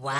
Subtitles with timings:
[0.00, 0.16] 와우.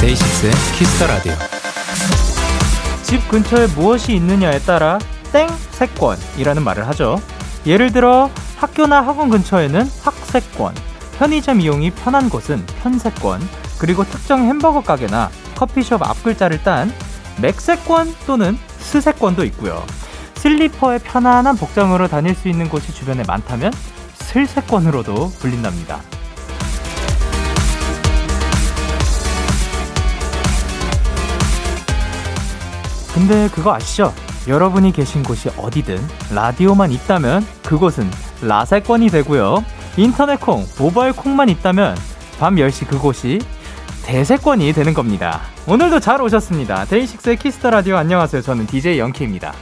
[0.00, 1.32] 데이식스의 키스터 라디오.
[3.02, 4.98] 집 근처에 무엇이 있느냐에 따라
[5.34, 7.20] 땡 세권이라는 말을 하죠.
[7.66, 10.76] 예를 들어 학교나 학원 근처에는 학세권,
[11.18, 13.40] 편의점 이용이 편한 곳은 편세권,
[13.80, 16.92] 그리고 특정 햄버거 가게나 커피숍 앞글자를 딴
[17.42, 19.84] 맥세권 또는 스세권도 있고요.
[20.36, 23.72] 슬리퍼에 편안한 복장으로 다닐 수 있는 곳이 주변에 많다면
[24.14, 26.00] 슬세권으로도 불린답니다.
[33.12, 34.14] 근데 그거 아시죠?
[34.48, 35.96] 여러분이 계신 곳이 어디든
[36.34, 38.10] 라디오만 있다면 그곳은
[38.42, 39.64] 라세권이 되고요.
[39.96, 41.96] 인터넷 콩, 모바일 콩만 있다면
[42.38, 43.40] 밤 10시 그곳이
[44.04, 45.40] 데세권이 되는 겁니다.
[45.66, 46.84] 오늘도 잘 오셨습니다.
[46.84, 48.42] 데이식스의 키스 더 라디오 안녕하세요.
[48.42, 49.54] 저는 DJ 영케이입니다.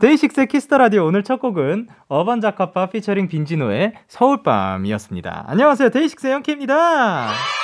[0.00, 5.44] 데이식스의 키스 더 라디오 오늘 첫 곡은 어반 자카파 피처링 빈지노의 서울밤이었습니다.
[5.48, 5.90] 안녕하세요.
[5.90, 7.57] 데이식스의 영케이입니다.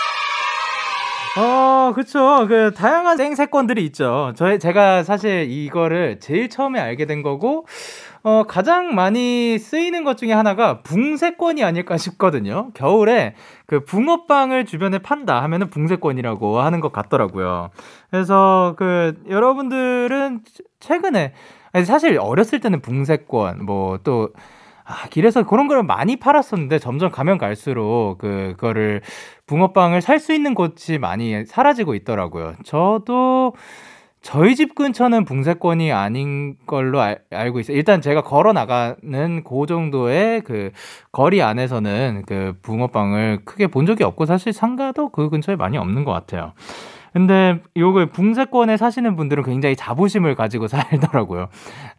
[1.37, 2.47] 어, 그쵸.
[2.49, 4.33] 그, 다양한 생세권들이 있죠.
[4.37, 7.67] 저, 제가 사실 이거를 제일 처음에 알게 된 거고,
[8.23, 12.71] 어, 가장 많이 쓰이는 것 중에 하나가 붕세권이 아닐까 싶거든요.
[12.75, 13.35] 겨울에
[13.67, 17.71] 그 붕어빵을 주변에 판다 하면은 붕세권이라고 하는 것 같더라고요.
[18.11, 20.41] 그래서 그, 여러분들은
[20.79, 21.33] 최근에,
[21.85, 24.29] 사실 어렸을 때는 붕세권, 뭐 또,
[24.85, 29.01] 아, 길에서 그런 걸 많이 팔았었는데 점점 가면 갈수록 그, 그거를
[29.47, 32.55] 붕어빵을 살 수 있는 곳이 많이 사라지고 있더라고요.
[32.65, 33.55] 저도
[34.23, 37.77] 저희 집 근처는 붕세권이 아닌 걸로 알, 알고 있어요.
[37.77, 40.71] 일단 제가 걸어 나가는 그 정도의 그
[41.13, 46.13] 거리 안에서는 그 붕어빵을 크게 본 적이 없고 사실 상가도 그 근처에 많이 없는 것
[46.13, 46.53] 같아요.
[47.15, 51.49] 근데 요거 붕세권에 사시는 분들은 굉장히 자부심을 가지고 살더라고요.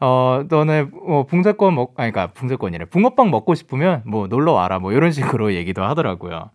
[0.01, 2.85] 어, 너네 뭐 붕세권 먹 아니 그러니까 붕세권이래.
[2.85, 6.51] 붕어빵 먹고 싶으면 뭐 놀러 와라 뭐 이런 식으로 얘기도 하더라고요.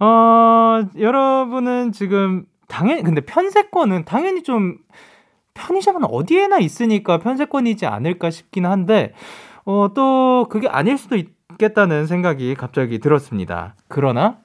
[0.00, 4.76] 어, 여러분은 지금 당연히 근데 편세권은 당연히 좀
[5.54, 9.14] 편의점은 어디에나 있으니까 편세권이지 않을까 싶긴 한데
[9.64, 13.76] 어, 또 그게 아닐 수도 있겠다는 생각이 갑자기 들었습니다.
[13.88, 14.40] 그러나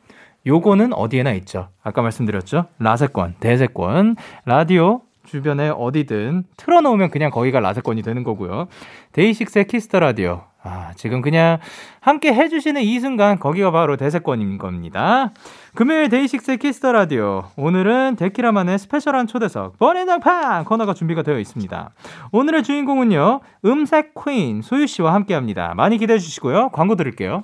[0.46, 1.70] 요거는 어디에나 있죠.
[1.84, 2.66] 아까 말씀드렸죠.
[2.80, 4.16] 라세권, 데세권,
[4.46, 8.68] 라디오 주변에 어디든 틀어놓으면 그냥 거기가 라세권이 되는 거고요.
[9.14, 10.44] 데이식스의 키스 더 라디오.
[10.66, 11.60] 아, 지금 그냥
[12.00, 15.32] 함께 해주시는 이 순간 거기가 바로 데세권인 겁니다.
[15.76, 17.44] 금요일 데이식스의 키스 더 라디오.
[17.58, 21.90] 오늘은 데키라만의 special한 초대석, 버네당팡 코너가 준비가 되어 있습니다.
[22.32, 25.74] 오늘의 주인공은요, 음색 퀸 소유 씨와 함께 합니다.
[25.76, 26.70] 많이 기대해 주시고요.
[26.70, 27.44] 광고 드릴게요.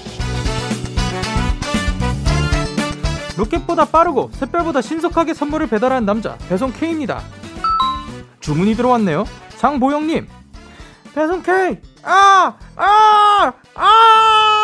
[3.41, 7.21] 로켓보다 빠르고 샛별보다 신속하게 선물을 배달하는 남자 배송 K입니다.
[8.39, 9.25] 주문이 들어왔네요.
[9.57, 10.27] 장보영님
[11.15, 12.53] 배송 K 아!
[12.75, 13.53] 아!
[13.75, 14.55] 아!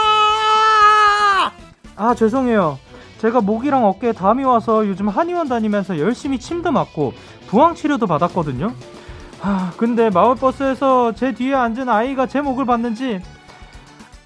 [1.95, 2.77] 아 죄송해요.
[3.17, 7.13] 제가 목이랑 어깨에 담이 와서 요즘 한의원 다니면서 열심히 침도 맞고
[7.47, 8.75] 부항 치료도 받았거든요.
[9.41, 13.23] 아 근데 마을버스에서 제 뒤에 앉은 아이가 제 목을 봤는지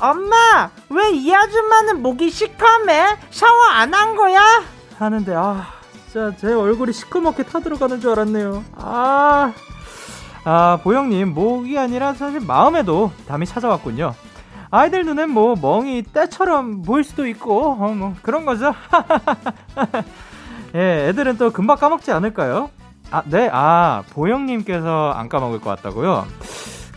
[0.02, 3.18] 엄마 왜 이 아줌마는 목이 시커매?
[3.30, 4.40] 샤워 안 한 거야?
[4.98, 5.68] 하는데 아
[6.12, 9.54] 진짜 제 얼굴이 시커멓게 타들어가는 줄 알았네요 아,
[10.44, 14.14] 아 보영님 목이 아니라 사실 마음에도 담이 찾아왔군요
[14.72, 18.74] 아이들 눈엔 뭐 멍이 때처럼 보일 수도 있고 어, 뭐 그런 거죠
[20.76, 22.70] 예 애들은 또 금방 까먹지 않을까요?
[23.12, 26.26] 아네아 보영님께서 안 까먹을 것 같다고요?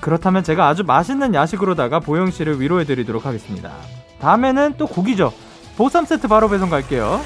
[0.05, 3.73] 그렇다면 제가 아주 맛있는 야식으로다가 보영 씨를 위로해 드리도록 하겠습니다.
[4.19, 5.33] 다음에는 또 고기죠.
[5.79, 7.23] 보쌈 세트 바로 배송 갈게요.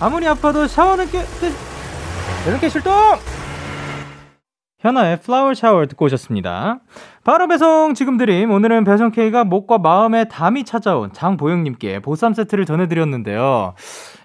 [0.00, 2.94] 아무리 아파도 샤워는 깨, 깨, 깨 실동!
[4.78, 6.80] 현아의 플라워 샤워 듣고 오셨습니다.
[7.24, 8.50] 바로 배송 지금 드림.
[8.50, 13.74] 오늘은 배송 K가 목과 마음에 담이 찾아온 장보영님께 보쌈 세트를 전해드렸는데요.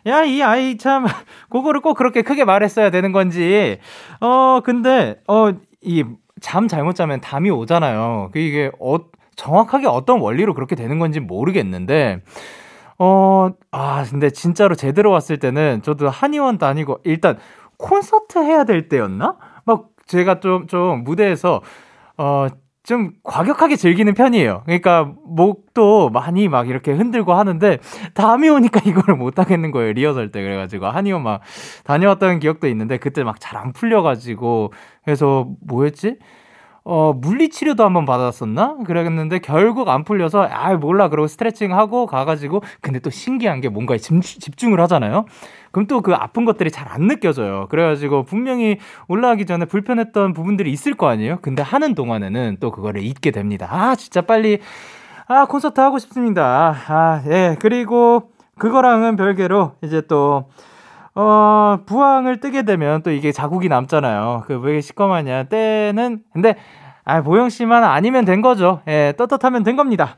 [0.07, 1.05] 야, 이 아이 참,
[1.51, 3.79] 그거를 꼭 그렇게 크게 말했어야 되는 건지.
[4.21, 5.51] 어, 근데, 어,
[5.81, 6.05] 이
[6.41, 8.29] 잠 잘못 자면 담이 오잖아요.
[8.33, 8.97] 그 이게 어,
[9.35, 12.21] 정확하게 어떤 원리로 그렇게 되는 건지 모르겠는데,
[12.97, 17.37] 어, 아, 근데 진짜로 제대로 왔을 때는 저도 한의원 다니고, 일단
[17.77, 19.37] 콘서트 해야 될 때였나?
[19.65, 21.61] 막 제가 좀, 좀 무대에서,
[22.17, 22.47] 어,
[22.85, 24.61] 좀 과격하게 즐기는 편이에요.
[24.65, 27.79] 그러니까 목도 많이 막 이렇게 흔들고 하는데
[28.13, 29.93] 다음이 오니까 이거를 못 하겠는 거예요.
[29.93, 31.41] 리허설 때 그래가지고 한의원 막
[31.83, 34.73] 다녀왔던 기억도 있는데 그때 막 잘 안 풀려가지고
[35.03, 36.17] 그래서 뭐였지?
[36.87, 38.77] 어, 물리치료도 한번 받았었나?
[38.85, 41.09] 그랬는데 결국 안 풀려서, 아, 몰라.
[41.09, 45.25] 그러고 스트레칭 하고 가가지고, 근데 또 신기한 게 뭔가에 집중을 하잖아요?
[45.71, 47.65] 그럼 또 그 아픈 것들이 잘 안 느껴져요.
[47.69, 48.77] 그래가지고 분명히
[49.07, 51.39] 올라가기 전에 불편했던 부분들이 있을 거 아니에요?
[51.41, 53.67] 근데 하는 동안에는 또 그거를 잊게 됩니다.
[53.71, 54.59] 아, 진짜 빨리,
[55.27, 56.75] 아, 콘서트 하고 싶습니다.
[56.87, 57.55] 아, 예.
[57.59, 58.29] 그리고
[58.59, 60.45] 그거랑은 별개로 이제 또,
[61.15, 64.43] 어, 부항을 뜨게 되면 또 이게 자국이 남잖아요.
[64.47, 65.43] 그 왜 시꺼마냐.
[65.43, 66.55] 때는, 근데,
[67.05, 68.81] 아, 보영 씨만 아니면 된 거죠.
[68.87, 70.17] 예, 떳떳하면 된 겁니다.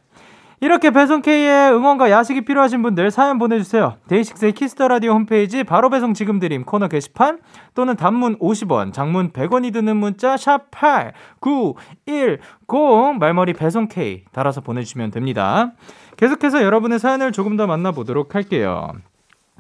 [0.60, 3.98] 이렇게 배송K의 응원과 야식이 필요하신 분들 사연 보내주세요.
[4.08, 7.40] DAY6의 Kiss the Radio 홈페이지 바로 배송 지금 드림 코너 게시판
[7.76, 11.76] 또는 단문 50원, 장문 100원이 드는 문자 샵 8 9
[12.08, 12.40] 1
[12.74, 15.74] 0 말머리 배송K 달아서 보내주시면 됩니다.
[16.16, 18.94] 계속해서 여러분의 사연을 조금 더 만나보도록 할게요.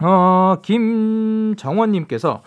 [0.01, 2.41] 어, 김정원님께서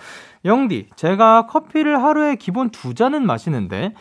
[0.44, 3.94] 영디, 제가 커피를 하루에 기본 두 잔은 마시는데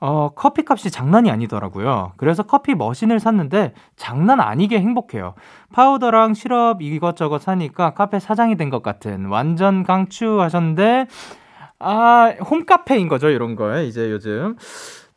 [0.00, 2.12] 어, 커피 값이 장난이 아니더라고요.
[2.16, 5.34] 그래서 커피 머신을 샀는데 장난 아니게 행복해요.
[5.72, 11.06] 파우더랑 시럽 이것저것 사니까 카페 사장이 된 것 같은 완전 강추 하셨는데,
[11.78, 14.56] 아, 홈카페인 거죠, 이런 거에, 이제 요즘.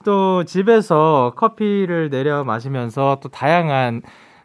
[0.05, 4.01] 또 집에서 커피를 내려 마시면서 또 다양한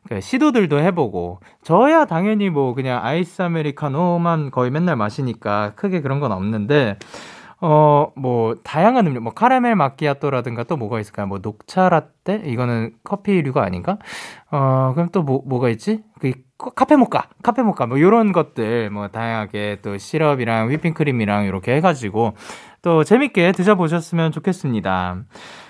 [0.08, 6.32] 그 시도들도 해보고 저야 당연히 뭐 그냥 아이스 아메리카노만 거의 맨날 마시니까 크게 그런 건
[6.32, 6.98] 없는데
[7.64, 11.28] 어, 뭐, 다양한 음료, 뭐, 카라멜 마키아토라든가 또 뭐가 있을까요?
[11.28, 12.42] 뭐, 녹차 라떼?
[12.44, 13.98] 이거는 커피류가 아닌가?
[14.50, 16.02] 어, 그럼 또 뭐, 뭐가 있지?
[16.18, 16.32] 그,
[16.74, 22.32] 카페 모카, 카페 모카, 뭐, 요런 것들, 뭐, 다양하게 또 시럽이랑 휘핑크림이랑 이렇게 해가지고
[22.82, 25.18] 또 재밌게 드셔보셨으면 좋겠습니다.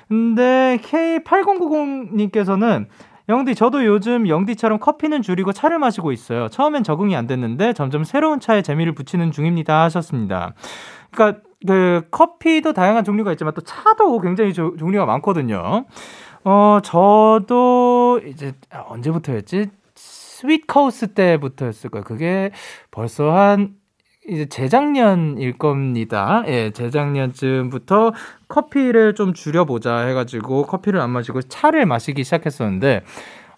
[0.09, 2.87] 근데 K8090님께서는
[3.29, 6.49] 영디, 저도 요즘 영디처럼 커피는 줄이고 차를 마시고 있어요.
[6.49, 9.83] 처음엔 적응이 안 됐는데 점점 새로운 차에 재미를 붙이는 중입니다.
[9.85, 10.55] 하셨습니다.
[11.11, 15.85] 그러니까 그 커피도 다양한 종류가 있지만 또 차도 굉장히 조, 종류가 많거든요.
[16.45, 19.71] 어, 저도 이제 언제부터였지?
[19.95, 22.05] Sweet Chaos 때부터였을 거예요.
[22.05, 22.51] 그게
[22.91, 23.75] 벌써 한
[24.29, 26.45] 이제 재작년일 겁니다.
[26.47, 28.13] 예, 재작년쯤부터
[28.49, 33.03] 커피를 좀 줄여보자 해가지고 커피를 안 마시고 차를 마시기 시작했었는데,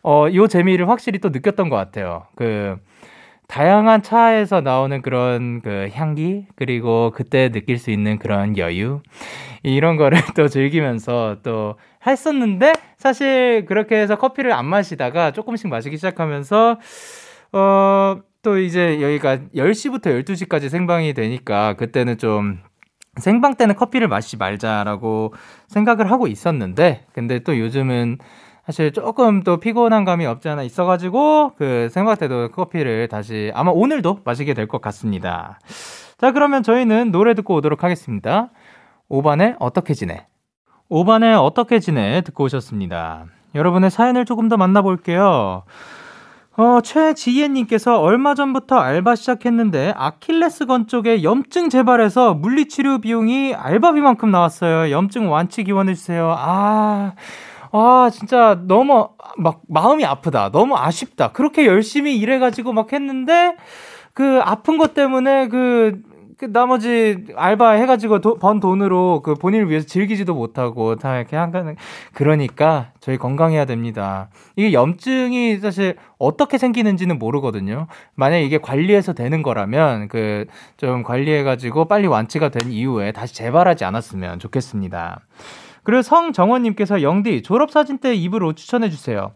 [0.02, 2.26] 어, 요 재미를 확실히 또 느꼈던 것 같아요.
[2.36, 2.76] 그,
[3.46, 9.00] 다양한 차에서 나오는 그런 그 향기 그리고 그때 느낄 수 있는 그런 여유
[9.62, 11.76] 이런 거를 또 즐기면서 또
[12.06, 16.78] 했었는데 사실 그렇게 해서 커피를 안 마시다가 조금씩 마시기 시작하면서
[17.52, 22.60] 어 또 이제 여기가 10시부터 12시까지 생방이 되니까 그때는 좀
[23.16, 25.32] 생방 때는 커피를 마시지 말자라고
[25.68, 28.18] 생각을 하고 있었는데 근데 또 요즘은
[28.66, 34.20] 사실 조금 또 피곤한 감이 없지 않아 있어가지고 그 생각 때도 커피를 다시 아마 오늘도
[34.24, 35.58] 마시게 될 것 같습니다.
[36.18, 38.50] 자 그러면 저희는 노래 듣고 오도록 하겠습니다.
[39.10, 40.26] 5반에 어떻게 지내?
[40.90, 42.20] 5반에 어떻게 지내?
[42.22, 43.26] 듣고 오셨습니다.
[43.54, 45.64] 여러분의 사연을 조금 더 만나볼게요.
[46.56, 54.92] 어, 최지혜님께서 얼마 전부터 알바 시작했는데 아킬레스건 쪽에 염증 재발해서 물리치료 비용이 알바비만큼 나왔어요.
[54.92, 56.32] 염증 완치 기원해주세요.
[56.38, 57.14] 아,
[57.72, 60.50] 아, 진짜 너무 막 마음이 아프다.
[60.52, 61.32] 너무 아쉽다.
[61.32, 63.56] 그렇게 열심히 일해가지고 막 했는데
[64.12, 66.00] 그 아픈 것 때문에 그,
[66.36, 71.76] 그 나머지 알바 해가지고 도, 번 돈으로 그 본인을 위해서 즐기지도 못하고 다 이렇게 한가는
[72.12, 74.28] 그러니까 저희 건강해야 됩니다.
[74.56, 77.86] 이게 염증이 사실 어떻게 생기는지는 모르거든요.
[78.14, 80.44] 만약 이게 관리해서 되는 거라면 그
[80.76, 85.20] 좀 관리해가지고 빨리 완치가 된 이후에 다시 재발하지 않았으면 좋겠습니다.
[85.82, 89.32] 그리고 성정원님께서 영디 졸업사진 때옷 추천해주세요.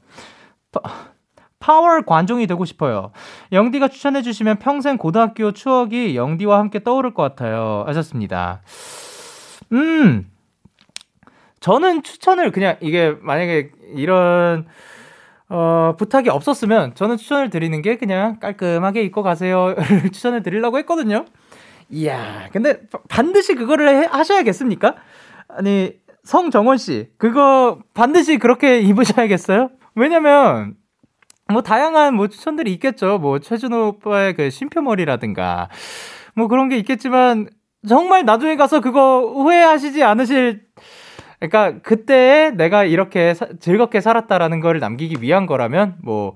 [1.60, 3.12] 파워 관종이 되고 싶어요.
[3.52, 7.84] 영디가 추천해 주시면 평생 고등학교 추억이 영디와 함께 떠오를 것 같아요.
[7.86, 8.62] 하셨습니다.
[9.72, 10.30] 음,
[11.60, 14.66] 저는 추천을 그냥 이게 만약에 이런
[15.48, 19.74] 어, 부탁이 없었으면 저는 추천을 드리는 게 그냥 깔끔하게 입고 가세요.
[20.12, 21.24] 추천을 드리려고 했거든요.
[21.90, 24.96] 이야, 근데 반드시 그거를 해, 하셔야겠습니까?
[25.48, 29.70] 아니, 성정원 씨, 그거 반드시 그렇게 입으셔야겠어요?
[29.94, 30.74] 왜냐면,
[31.50, 33.19] 뭐, 다양한 뭐 추천들이 있겠죠.
[33.19, 35.69] 뭐, 최준호 오빠의 그 쉼표머리라든가,
[36.35, 37.49] 뭐 그런 게 있겠지만,
[37.88, 40.62] 정말 나중에 가서 그거 후회하시지 않으실,
[41.40, 46.35] 그러니까 그때 내가 이렇게 사, 즐겁게 살았다라는 걸 남기기 위한 거라면 뭐,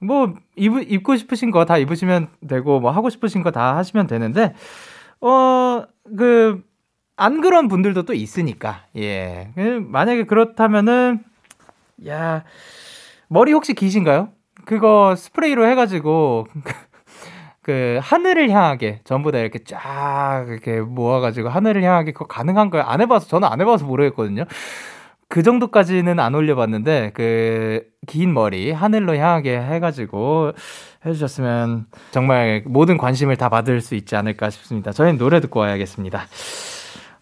[0.00, 4.54] 뭐, 입, 입고 싶으신 거 다 입으시면 되고, 뭐, 하고 싶으신 거 다 하시면 되는데,
[5.20, 5.84] 어,
[6.16, 6.62] 그,
[7.16, 9.50] 안 그런 분들도 또 있으니까, 예.
[9.56, 11.20] 그 만약에 그렇다면은,
[12.08, 12.44] 야,
[13.28, 14.30] 머리 혹시 기신가요?
[14.64, 16.46] 그거 스프레이로 해가지고,
[17.62, 22.84] 그 하늘을 향하게 전부 다 이렇게 쫙 이렇게 모아가지고 하늘을 향하게 그거 가능한 거예요.
[22.84, 24.44] 안 해봐서 저는 안 해봐서 모르겠거든요.
[25.28, 30.52] 그 정도까지는 안 올려봤는데 그 긴 머리 하늘로 향하게 해가지고
[31.06, 34.92] 해주셨으면 정말 모든 관심을 다 받을 수 있지 않을까 싶습니다.
[34.92, 36.26] 저희는 노래 듣고 와야겠습니다.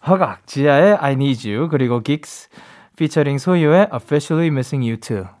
[0.07, 2.49] 허각 지아의 I Need You 그리고 긱스
[2.95, 5.40] 피처링 소유의 Officially Missing You Too.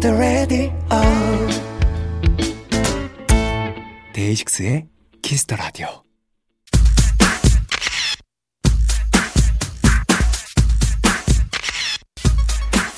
[0.00, 0.72] The Radio
[4.12, 4.86] DAY6의
[5.22, 6.07] Kiss the Radio.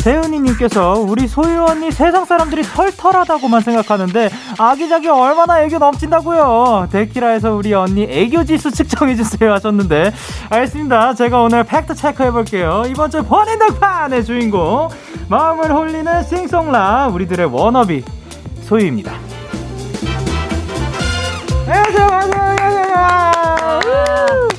[0.00, 6.88] 세은이님께서 우리 소유 언니 세상 사람들이 털털하다고만 생각하는데 아기자기 얼마나 애교 넘친다고요.
[6.90, 10.12] 데키라에서 우리 언니 애교 지수 측정해 주세요 하셨는데
[10.49, 11.14] 알겠습니다.
[11.14, 12.85] 제가 오늘 팩트 체크 해볼게요.
[12.88, 14.88] 이번 주 번인덕판의 주인공
[15.28, 18.02] 마음을 홀리는 싱송라 우리들의 워너비
[18.62, 19.12] 소유입니다.
[21.66, 24.50] 안녕하세요, 안녕하세요, 안녕하세요.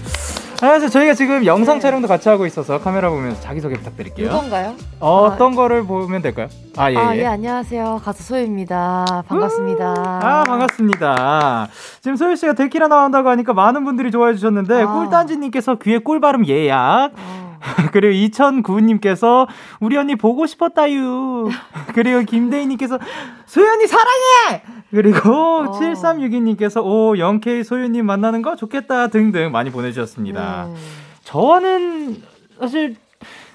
[0.62, 0.90] 안녕하세요.
[0.92, 4.28] 저희가 지금 영상 촬영도 같이 하고 있어서 카메라 보면서 자기소개 부탁드릴게요.
[4.28, 4.76] 이건가요?
[5.00, 6.50] 어 떤 거를 보면 될까요?
[6.78, 7.20] 아, 예, 아, 예.
[7.20, 8.02] 예, 안녕하세요.
[8.04, 9.24] 가수 소유입니다.
[9.28, 9.94] 반갑습니다.
[10.24, 11.68] 아, 반갑습니다.
[12.00, 14.94] 지금 소유 씨가 데키라 나온다고 하니까 많은 분들이 좋아해 주셨는데, 아.
[14.94, 17.12] 꿀단지님께서 귀에 꿀 발음 예약.
[17.14, 17.60] 어,
[17.92, 19.48] 그리고 2009님께서
[19.82, 21.50] 우리 언니 보고 싶었다유.
[21.94, 23.00] 그리고 김대희님께서
[23.46, 24.64] 소유 언니 사랑해!
[24.92, 25.80] 그리고 어.
[25.80, 30.68] 7362님께서 오, 영케이 소유님 만나는 거 좋겠다 등등 많이 보내주셨습니다.
[30.70, 30.76] 네.
[31.24, 32.22] 저는
[32.60, 32.96] 사실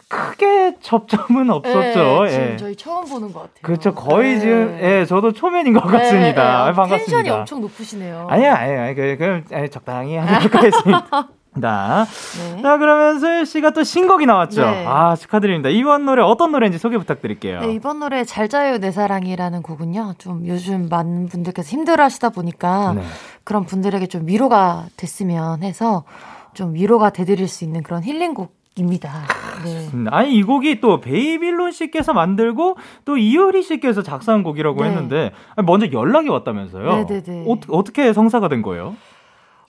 [0.08, 2.24] 크게 접점은 없었죠.
[2.24, 2.56] 네, 지금 예.
[2.56, 3.62] 저희 처음 보는 것 같아요.
[3.62, 3.94] 그렇죠.
[3.94, 4.40] 거의 네.
[4.40, 6.42] 지금 예, 저도 초면인 것 네, 같습니다.
[6.42, 7.04] 네, 아, 아, 반갑습니다.
[7.04, 8.26] 텐션이 엄청 높으시네요.
[8.30, 8.94] 아니야, 아니야.
[8.94, 11.28] 그, 그, 예, 적당히 하도록 하겠습니다.
[11.58, 12.62] 네.
[12.62, 14.62] 자, 그러면 소유 씨가 또 신곡이 나왔죠.
[14.62, 14.84] 네.
[14.86, 15.70] 아, 축하드립니다.
[15.70, 17.60] 이번 노래 어떤 노래인지 소개 부탁드릴게요.
[17.60, 20.14] 네, 이번 노래 잘 자요 내 사랑이라는 곡은요.
[20.18, 23.02] 좀 요즘 많은 분들께서 힘들어 하시다 보니까 네.
[23.42, 26.04] 그런 분들에게 좀 위로가 됐으면 해서
[26.52, 29.24] 좀 위로가 돼드릴 수 있는 그런 힐링곡 입니다.
[29.64, 29.88] 네.
[29.94, 34.88] 음, 아니 이 곡이 또 베이빌론 씨께서 만들고 또 이효리 씨께서 작사한 곡이라고 네.
[34.88, 35.32] 했는데
[35.64, 37.04] 먼저 연락이 왔다면서요?
[37.04, 37.44] 네네네.
[37.50, 38.94] 어, 어떻게 성사가 된 거예요?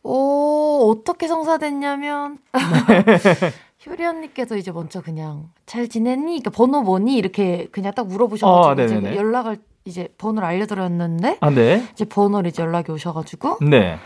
[0.04, 2.38] 오, 어떻게 성사됐냐면,
[2.88, 3.04] 네.
[3.86, 6.40] 효리 언니께서 이제 먼저 그냥, 잘 지냈니?
[6.40, 7.18] 그러니까 번호 뭐니?
[7.18, 9.18] 이렇게 그냥 딱 물어보셔가지고, 어, 네네네.
[9.18, 11.84] 연락을, 이제 번호를 알려드렸는데, 아, 네.
[11.92, 13.98] 이제 번호를 이제 연락이 오셔가지고, 네.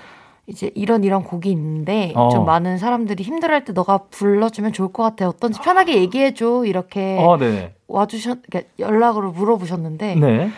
[0.48, 2.30] 이제 이런 이런 곡이 있는데, 어.
[2.30, 5.28] 좀 많은 사람들이 힘들어할 때 너가 불러주면 좋을 것 같아.
[5.30, 6.66] 어떤지 편하게 얘기해줘.
[6.66, 7.74] 이렇게 어, 네.
[7.88, 10.50] 와주셨, 그러니까 연락으로 물어보셨는데, 네.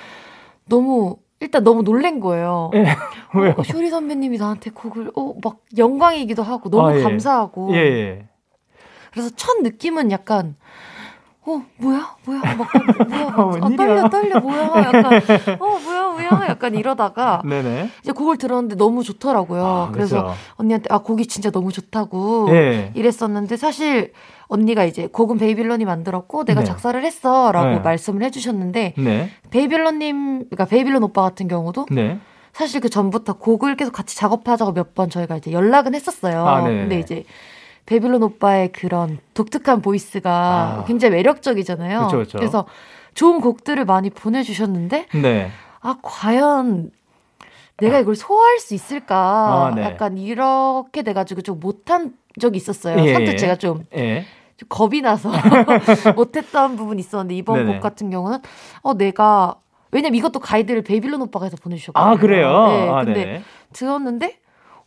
[0.66, 2.72] 너무, 일단 너무 놀란 거예요.
[2.74, 2.86] 예.
[3.36, 3.54] 왜요?
[3.58, 7.04] 어, 쇼리 선배님이 나한테 곡을 어 막 영광이기도 하고 너무 아, 예.
[7.04, 8.28] 감사하고 예, 예.
[9.12, 10.56] 그래서 첫 느낌은 약간
[11.46, 13.70] 어 뭐야 뭐야 막 어, 뭐야 어, 아?
[13.76, 15.22] 떨려 떨려 뭐야 약간
[15.60, 17.90] 어 뭐야 뭐야 약간 이러다가 네네.
[18.02, 19.66] 이제 곡을 들었는데 너무 좋더라고요.
[19.66, 20.38] 아, 그래서 그렇죠.
[20.56, 22.92] 언니한테 아 곡이 진짜 너무 좋다고 예.
[22.96, 24.14] 이랬었는데 사실
[24.48, 26.66] 언니가 이제 곡은 베이빌론이 만들었고 내가 네.
[26.66, 27.80] 작사를 했어라고 네.
[27.80, 29.30] 말씀을 해주셨는데 네.
[29.50, 32.20] 베이빌론님 그러니까 베이빌론 오빠 같은 경우도 네.
[32.54, 36.46] 사실 그 전부터 곡을 계속 같이 작업하자고 몇 번 저희가 이제 연락은 했었어요.
[36.48, 36.80] 아, 네네네.
[36.82, 37.24] 근데 이제
[37.86, 40.84] 베이빌론 오빠의 그런 독특한 보이스가 아.
[40.88, 42.06] 굉장히 매력적이잖아요.
[42.06, 42.38] 그쵸, 그쵸.
[42.40, 42.66] 래서
[43.14, 45.52] 좋은 곡들을 많이 보내주셨는데 네.
[45.82, 46.92] 아 과연
[47.78, 49.16] 내가 이걸 소화할 수 있을까?
[49.18, 49.84] 아, 네.
[49.84, 53.04] 약간 이렇게 돼가지고 좀 못한 적이 있었어요.
[53.04, 53.38] 예, 선뜻 예.
[53.38, 54.26] 제가 좀 예.
[54.58, 55.32] 좀 겁이 나서
[56.16, 57.74] 못했던 부분이 있었는데 이번 네네.
[57.74, 58.40] 곡 같은 경우는
[58.82, 59.56] 어 내가
[59.92, 62.14] 왜냐면 이것도 가이드를 베이빌론 오빠가 해서 보내주셨거든요.
[62.14, 62.68] 아, 그래요?
[62.68, 63.44] 네, 아, 근데 네.
[63.74, 64.40] 들었는데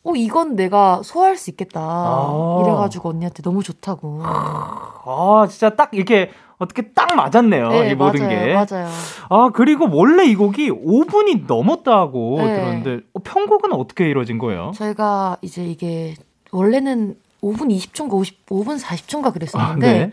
[0.07, 2.61] 어 이건 내가 소화할 수 있겠다 아.
[2.63, 7.69] 이래가지고 언니한테 너무 좋다고 아, 진짜 딱 이렇게 어떻게 딱 맞았네요.
[7.69, 8.55] 네, 이 모든 맞아요, 게.
[8.55, 8.89] 맞아요.
[9.29, 12.55] 아, 그리고 원래 이 곡이 5분이 넘었다고 네.
[12.55, 14.73] 들었는데 어, 편곡은 어떻게 이루어진 거예요?
[14.75, 16.15] 저희가 이제 이게
[16.53, 20.13] 원래는 5분 20초인가 50, 5분 40초인가 아, 그랬었는데 네.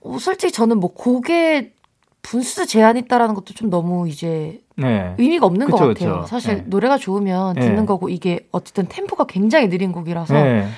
[0.00, 1.74] 어, 솔직히 저는 뭐 곡에
[2.22, 5.14] 분수 제한이 있다라는 것도 좀 너무 이제 네.
[5.18, 6.14] 의미가 없는 그쵸, 것 같아요.
[6.20, 6.26] 그쵸.
[6.26, 6.62] 사실 네.
[6.66, 7.60] 노래가 좋으면 네.
[7.62, 10.68] 듣는 거고 이게 어쨌든 템포가 굉장히 느린 곡이라서 네.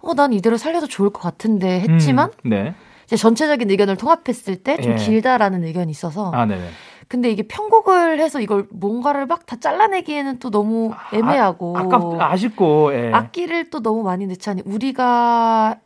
[0.00, 2.74] 어, 난 이대로 살려도 좋을 것 같은데 했지만 음, 네.
[3.04, 4.96] 이제 전체적인 의견을 통합했을 때좀 예.
[4.96, 6.62] 길다라는 의견이 있어서 아, 네네.
[7.08, 12.94] 근데 이게 편곡을 해서 이걸 뭔가를 막 다 잘라내기에는 또 너무 애매하고 아 깝, 아쉽고,
[12.94, 13.10] 예.
[13.12, 15.76] 악기를 또 너무 많이 넣자니 우리가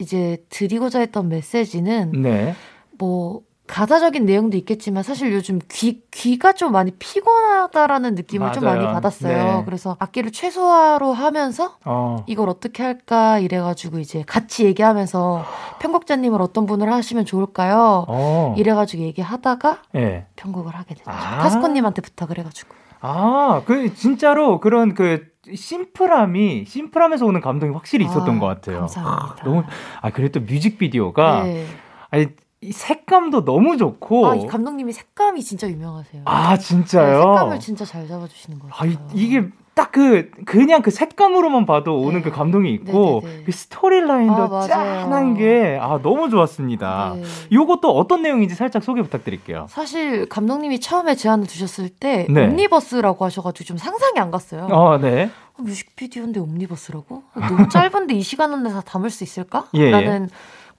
[0.00, 2.54] 이제 드리고자 했던 메시지는 네.
[2.98, 8.80] 뭐 가사적인 내용도 있겠지만 사실 요즘 귀 귀가 좀 많이 피곤하다라는 느낌을 좀 맞아요.
[8.82, 9.58] 많이 받았어요.
[9.58, 9.62] 네.
[9.64, 12.24] 그래서 악기를 최소화로 하면서 어.
[12.26, 15.44] 이걸 어떻게 할까 이래가지고 이제 같이 얘기하면서
[15.80, 18.04] 편곡자님을 어떤 분을 하시면 좋을까요?
[18.08, 18.54] 어.
[18.56, 20.26] 이래가지고 얘기하다가 예.
[20.36, 21.10] 편곡을 하게 됐죠.
[21.10, 21.38] 아.
[21.42, 22.74] 타스코님한테 부탁을 해가지고.
[23.00, 28.80] 아, 그 진짜로 그런 그 심플함이 심플함에서 오는 감동이 확실히 있었던 아, 것 같아요.
[28.80, 29.44] 감사합니다.
[29.44, 29.62] 너무
[30.00, 31.66] 아 그리고 또 뮤직비디오가 네.
[32.10, 32.28] 아니
[32.62, 36.22] 이 색감도 너무 좋고 아, 이 감독님이 색감이 진짜 유명하세요.
[36.24, 37.18] 아, 네, 진짜요?
[37.18, 38.86] 색감을 진짜 잘 잡아주시는 것 아.
[38.86, 42.22] 이, 이게 딱그 그냥 그 색감으로만 봐도 오는 네.
[42.22, 43.44] 그 감동이 있고 네네네.
[43.44, 44.60] 그 스토리라인도 아.
[44.66, 47.12] 짠한 게 아 너무 좋았습니다.
[47.16, 47.22] 네.
[47.52, 49.66] 요것도 어떤 내용인지 살짝 소개 부탁드릴게요.
[49.68, 52.46] 사실 감독님이 처음에 제안을 주셨을 때 네.
[52.46, 54.66] 옴니버스라고 하셔가지고 좀 상상이 안 갔어요.
[54.70, 55.30] 어, 네.
[55.58, 57.22] 어, 뮤직비디오인데 옴니버스라고?
[57.34, 59.66] 너무 짧은데 이 시간 안에 다 담을 수 있을까?
[59.74, 59.90] 예, 예.
[59.90, 60.30] 라는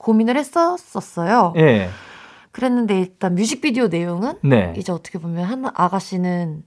[0.08, 1.52] 고민을 했었었어요.
[1.58, 1.90] 예.
[2.50, 4.72] 그랬는데 일단 뮤직비디오 내용은 네.
[4.78, 6.62] 이제 어떻게 보면 한 아가씨는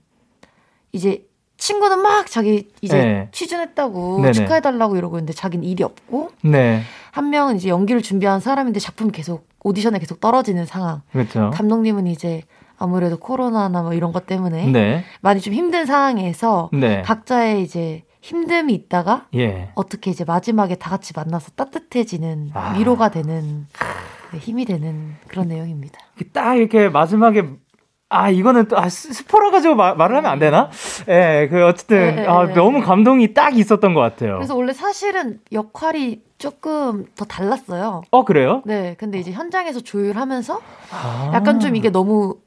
[0.92, 3.28] 이제 친구는 막 자기 이제 네.
[3.32, 4.32] 취준했다고 네네.
[4.32, 6.82] 축하해달라고 이러고 있는데 자기는 일이 없고 네.
[7.10, 11.02] 한 명은 이제 연기를 준비한 사람인데 작품이 계속 오디션에 계속 떨어지는 상황.
[11.10, 11.50] 그렇죠.
[11.52, 12.42] 감독님은 이제
[12.78, 15.04] 아무래도 코로나나 뭐 이런 것 때문에 네.
[15.20, 17.02] 많이 좀 힘든 상황에서 네.
[17.02, 19.70] 각자의 이제 힘듦이 있다가 예.
[19.74, 22.74] 어떻게 이제 마지막에 다 같이 만나서 따뜻해지는 아.
[22.78, 23.66] 위로가 되는
[24.32, 25.98] 네, 힘이 되는 그런 내용입니다.
[26.32, 27.44] 딱 이렇게 마지막에
[28.08, 30.70] 아 이거는 또 아, 스- 스포라 가지고 마- 말을 하면 안 되나?
[31.08, 32.84] 예, 그 어쨌든 네, 아, 네, 너무 네.
[32.84, 34.34] 감동이 딱 있었던 것 같아요.
[34.36, 38.02] 그래서 원래 사실은 역할이 조금 더 달랐어요.
[38.10, 38.62] 어 그래요?
[38.66, 40.60] 네, 근데 이제 현장에서 조율하면서
[40.92, 41.30] 아.
[41.34, 42.38] 약간 좀 이게 너무,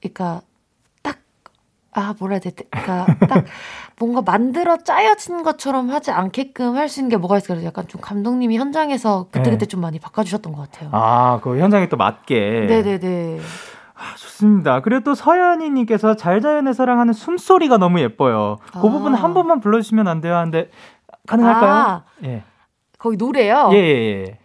[0.00, 0.42] 그러니까
[1.02, 1.18] 딱,
[1.92, 2.64] 아 뭐라 해야 되지?
[2.70, 3.44] 그러니까 딱
[3.98, 7.54] 뭔가 만들어 짜여진 것처럼 하지 않게끔 할 수 있는 게 뭐가 있을까?
[7.54, 9.66] 그래서 약간 좀 감독님이 현장에서 그때그때 네.
[9.66, 10.90] 좀 많이 바꿔주셨던 것 같아요.
[10.92, 12.66] 아, 그 현장에 또 맞게.
[12.68, 13.40] 네네네.
[13.94, 14.80] 아, 좋습니다.
[14.80, 18.58] 그리고 또 서연이님께서 잘자연의 사랑하는 숨소리가 너무 예뻐요.
[18.72, 18.82] 그 아.
[18.82, 20.34] 부분 한 번만 불러주시면 안 돼요?
[20.34, 20.70] 하는데
[21.28, 21.72] 가능할까요?
[21.72, 22.02] 아.
[22.24, 22.42] 예.
[22.98, 23.70] 거기 노래요.
[23.72, 24.38] 예, 예, 예.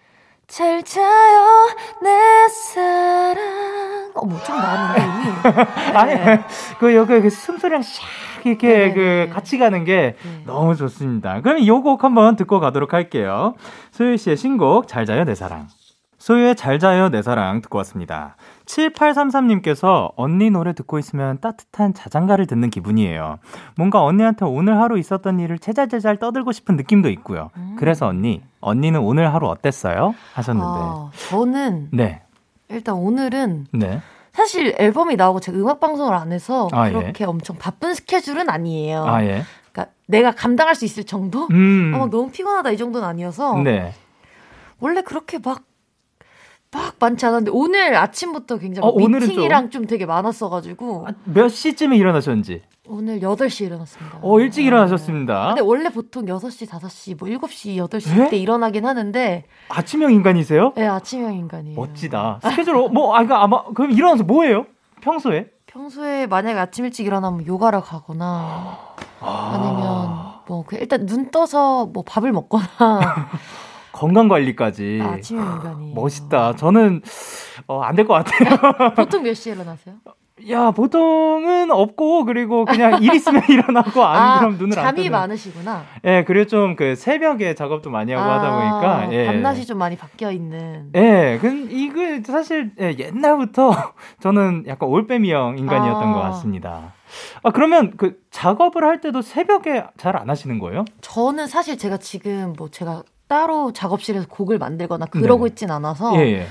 [0.47, 1.69] 잘 자요
[2.01, 4.11] 내 사랑.
[4.15, 5.57] 어머 좀 나왔는데 이미.
[5.97, 6.43] 아니, 네.
[6.79, 7.85] 그 여기 그 숨소리랑 샥
[8.45, 8.93] 이렇게 네네네.
[8.93, 10.43] 그 같이 가는 게 네.
[10.45, 11.41] 너무 좋습니다.
[11.41, 13.55] 그럼 이 곡 한번 듣고 가도록 할게요.
[13.91, 15.67] 소유 씨의 신곡 잘 자요 내 사랑.
[16.17, 18.35] 소유의 잘 자요 내 사랑 듣고 왔습니다.
[18.65, 23.39] 7833님께서 언니 노래 듣고 있으면 따뜻한 자장가를 듣는 기분이에요.
[23.77, 27.51] 뭔가 언니한테 오늘 하루 있었던 일을 제잘제잘 떠들고 싶은 느낌도 있고요.
[27.57, 27.75] 음.
[27.79, 30.13] 그래서 언니, 언니는 오늘 하루 어땠어요?
[30.33, 30.67] 하셨는데.
[30.69, 32.21] 아, 저는 네,
[32.69, 34.01] 일단 오늘은 네.
[34.39, 36.93] 사실 앨범이 나오고 제가 음악 방송을 안 해서 아, 예.
[36.93, 39.03] 그렇게 엄청 바쁜 스케줄은 아니에요.
[39.03, 39.43] 아, 예.
[39.73, 41.47] 그러니까 내가 감당할 수 있을 정도?
[41.51, 41.91] 음.
[41.93, 43.93] 아, 막 너무 피곤하다 이 정도는 아니어서 네.
[44.79, 45.63] 원래 그렇게 막,
[46.71, 52.61] 막 많지 않았는데 오늘 아침부터 굉장히 어, 미팅이랑 좀 되게 많았어가지고 아, 몇 시쯤에 일어나셨는지?
[52.89, 54.17] 오늘 8시에 일어났습니다.
[54.21, 54.67] 어, 일찍 네.
[54.67, 55.47] 일어나셨습니다.
[55.49, 58.29] 근데 원래 보통 6시, 5시, 뭐 7시, 8시 네?
[58.29, 60.73] 때 일어나긴 하는데 아침형 인간이세요?
[60.75, 61.79] 네, 아침형 인간이에요.
[61.79, 62.39] 멋지다.
[62.43, 64.65] 스케줄 어, 뭐 아, 그러니까 아마 그럼 일어나서 뭐 해요?
[65.01, 65.47] 평소에?
[65.67, 68.77] 평소에 만약에 아침 일찍 일어나면 요가를 가거나
[69.21, 72.67] 아 니면 뭐그 일단 눈 떠서 뭐 밥을 먹거나
[73.93, 74.99] 건강 관리까지.
[75.03, 75.93] 아, 아침형 인간이에요.
[75.95, 76.55] 멋있다.
[76.55, 77.01] 저는
[77.67, 78.93] 어, 안 될 것 같아요.
[78.95, 79.95] 보통 몇 시에 일어나세요?
[80.49, 85.09] 야, 보통은 없고 그리고 그냥 일 있으면 일어나고 안 그럼 눈을 안 잠이.
[85.09, 85.83] 많으시구나.
[86.05, 89.25] 예, 그리고 좀 그 새벽에 작업도 많이 하고 하다 보니까 예.
[89.25, 90.91] 밤낮이 좀 많이 바뀌어 있는.
[90.95, 93.71] 예, 근 이거 사실 예, 옛날부터
[94.21, 96.13] 저는 약간 올빼미형 인간이었던 아.
[96.13, 96.93] 것 같습니다.
[97.43, 100.85] 아 그러면 그 작업을 할 때도 새벽에 잘 안 하시는 거예요?
[101.01, 105.51] 저는 사실 제가 지금 뭐 제가 따로 작업실에서 곡을 만들거나 그러고 네네.
[105.53, 106.47] 있진 않아서 예, 예.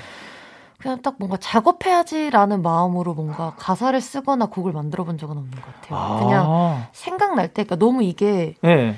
[0.81, 6.25] 그냥 딱 뭔가 작업해야지라는 마음으로 뭔가 가사를 쓰거나 곡을 만들어 본 적은 없는 것 같아요.
[6.25, 8.95] 그냥 아, 생각날 때, 그러니까 너무 이게 예.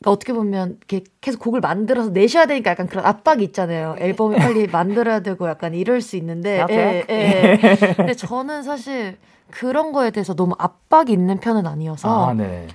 [0.00, 3.96] 그러니까 어떻게 보면 이렇게 계속 곡을 만들어서 내셔야 되니까 약간 그런 압박이 있잖아요.
[3.98, 6.64] 앨범을 빨리 만들어야 되고 약간 이럴 수 있는데.
[6.68, 7.58] 예, 예.
[7.96, 9.16] 근데 저는 사실
[9.50, 12.66] 그런 거에 대해서 너무 압박이 있는 편은 아니어서 아, 네.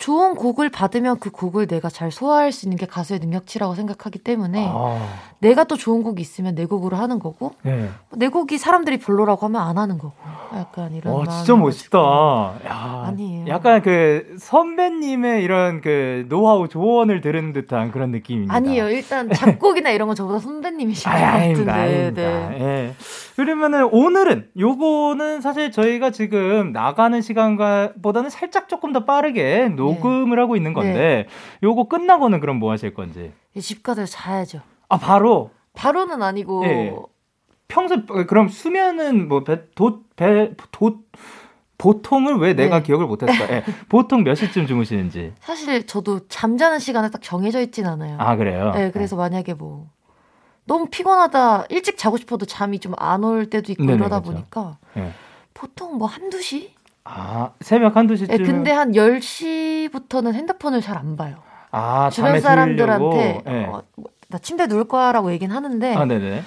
[0.00, 4.66] 좋은 곡을 받으면 그 곡을 내가 잘 소화할 수 있는 게 가수의 능력치라고 생각하기 때문에
[4.72, 5.06] 아,
[5.40, 7.90] 내가 또 좋은 곡이 있으면 내 곡으로 하는 거고 네.
[8.16, 10.14] 내 곡이 사람들이 별로라고 하면 안 하는 거고
[10.56, 11.98] 약간 이런 와, 진짜 멋있다.
[11.98, 13.46] 야, 아니에요.
[13.48, 18.54] 약간 그 선배님의 이런 그 노하우 조언을 들은 듯한 그런 느낌입니다.
[18.54, 18.88] 아니에요.
[18.88, 21.70] 일단 작곡이나 이런 건 저보다 선배님이신 것 같은데.
[21.70, 22.48] 아닙니다.
[22.48, 22.58] 네.
[22.58, 22.94] 예.
[23.36, 30.72] 그러면은 오늘은 요거는 사실 저희가 지금 나가는 시간보다는 살짝 조금 더 빠르게 녹음을 하고 있는
[30.74, 31.26] 건데
[31.62, 33.32] 요거 끝나고는 그럼 뭐 하실 건지.
[33.60, 34.60] 집 가서 자야죠.
[34.88, 36.94] 아 바로 바로는 아니고 예.
[37.68, 40.98] 평소 그럼 수면은 뭐배돛배돛
[41.78, 42.82] 보통을 왜 내가 네.
[42.82, 43.54] 기억을 못했을까?
[43.54, 43.64] 예.
[43.88, 45.32] 보통 몇 시쯤 주무시는지.
[45.40, 48.16] 사실 저도 잠자는 시간에 딱 정해져 있진 않아요.
[48.18, 48.72] 아 그래요.
[48.74, 49.88] 네, 그래서 만약에 뭐
[50.66, 54.32] 너무 피곤하다 일찍 자고 싶어도 잠이 좀 안 올 때도 있고 네네, 이러다 그렇죠.
[54.32, 55.12] 보니까 예.
[55.54, 56.74] 보통 뭐 한두 시?
[57.04, 58.36] 아 새벽 한두 시쯤.
[58.36, 61.36] 네, 근데 한 10시부터는 핸드폰을 잘 안 봐요.
[61.70, 63.42] 아 주변 사람들한테?
[63.46, 63.64] 예.
[63.64, 66.42] 어, 뭐나 침대 누울 거야라고 얘기는 하는데 아 네네.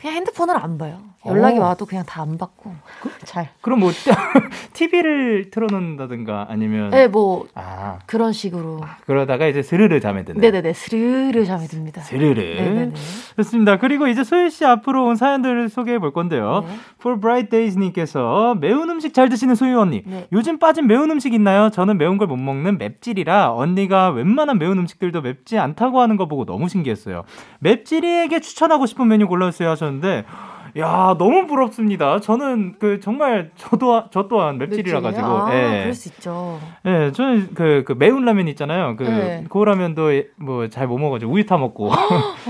[0.00, 1.00] 그냥 핸드폰을 안 봐요.
[1.26, 1.62] 연락이 오.
[1.62, 2.72] 와도 그냥 다 안 받고
[3.24, 3.48] 잘.
[3.60, 3.90] 그럼 뭐
[4.72, 8.80] TV를 틀어놓는다든가 아니면 네, 뭐 아 그런 식으로.
[9.06, 10.40] 그러다가 이제 스르르 잠에 드는.
[10.40, 12.00] 네네네 스르르 잠이 듭니다.
[12.02, 12.40] 스르르.
[12.40, 12.92] 네네네.
[13.36, 13.78] 좋습니다.
[13.78, 16.64] 그리고 이제 소희 씨 앞으로 온 사연들을 소개해 볼 건데요.
[16.66, 16.74] 네.
[17.00, 20.02] For Bright Days님께서 매운 음식 잘 드시는 소희 언니.
[20.06, 20.26] 네.
[20.32, 21.70] 요즘 빠진 매운 음식 있나요?
[21.70, 26.46] 저는 매운 걸 못 먹는 맵찔이라 언니가 웬만한 매운 음식들도 맵지 않다고 하는 거 보고
[26.46, 27.24] 너무 신기했어요.
[27.60, 30.24] 맵찔이에게 추천하고 싶은 메뉴 골라주세요 하셨는데.
[30.76, 32.18] 야 너무 부럽습니다.
[32.18, 35.80] 저는 그 정말 저도 저 또한 맵찔이라 가지고 아, 예.
[35.82, 36.58] 그럴 수 있죠.
[36.84, 38.96] 예, 저는 그, 그 매운 라면 있잖아요.
[38.96, 39.44] 그, 네.
[39.48, 41.92] 그 라면도 뭐 잘 못 먹어가지고 우유 타 먹고.
[41.92, 41.96] 어,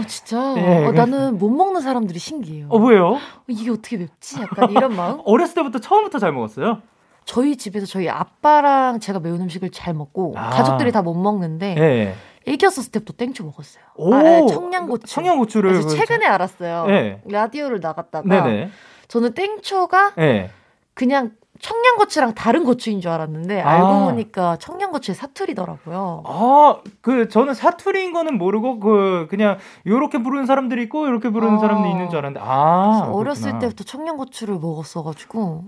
[0.06, 0.54] 진짜.
[0.56, 2.68] 예, 어, 그- 나는 못 먹는 사람들이 신기해요.
[2.70, 3.08] 어, 왜요?
[3.14, 4.40] 어, 이게 어떻게 맵지?
[4.40, 5.20] 약간 이런 마음?
[5.26, 6.78] 어렸을 때부터 처음부터 잘 먹었어요?
[7.26, 10.48] 저희 집에서 저희 아빠랑 제가 매운 음식을 잘 먹고 아.
[10.50, 12.14] 가족들이 다 못 먹는데 예.
[12.46, 13.84] 애기였을 때부터 땡초 먹었어요.
[13.96, 14.14] 오!
[14.14, 15.06] 아, 아, 청양고추.
[15.06, 15.88] 청양고추를.
[15.88, 16.86] 최근에 알았어요.
[16.86, 17.22] 네.
[17.26, 18.70] 라디오를 나갔다가 네네.
[19.08, 20.50] 저는 땡초가 예.
[20.94, 23.70] 그냥 청양고추랑 다른 고추인 줄 알았는데 아.
[23.70, 26.24] 알고 보니까 청양고추의 사투리더라고요.
[26.26, 31.58] 아, 그, 저는 사투리인 거는 모르고, 그, 그냥, 요렇게 부르는 사람들이 있고, 요렇게 부르는 아.
[31.58, 33.08] 사람도 있는 줄 알았는데, 아.
[33.12, 33.58] 어렸을.
[33.60, 35.64] 때부터 청양고추를 먹었어 가지고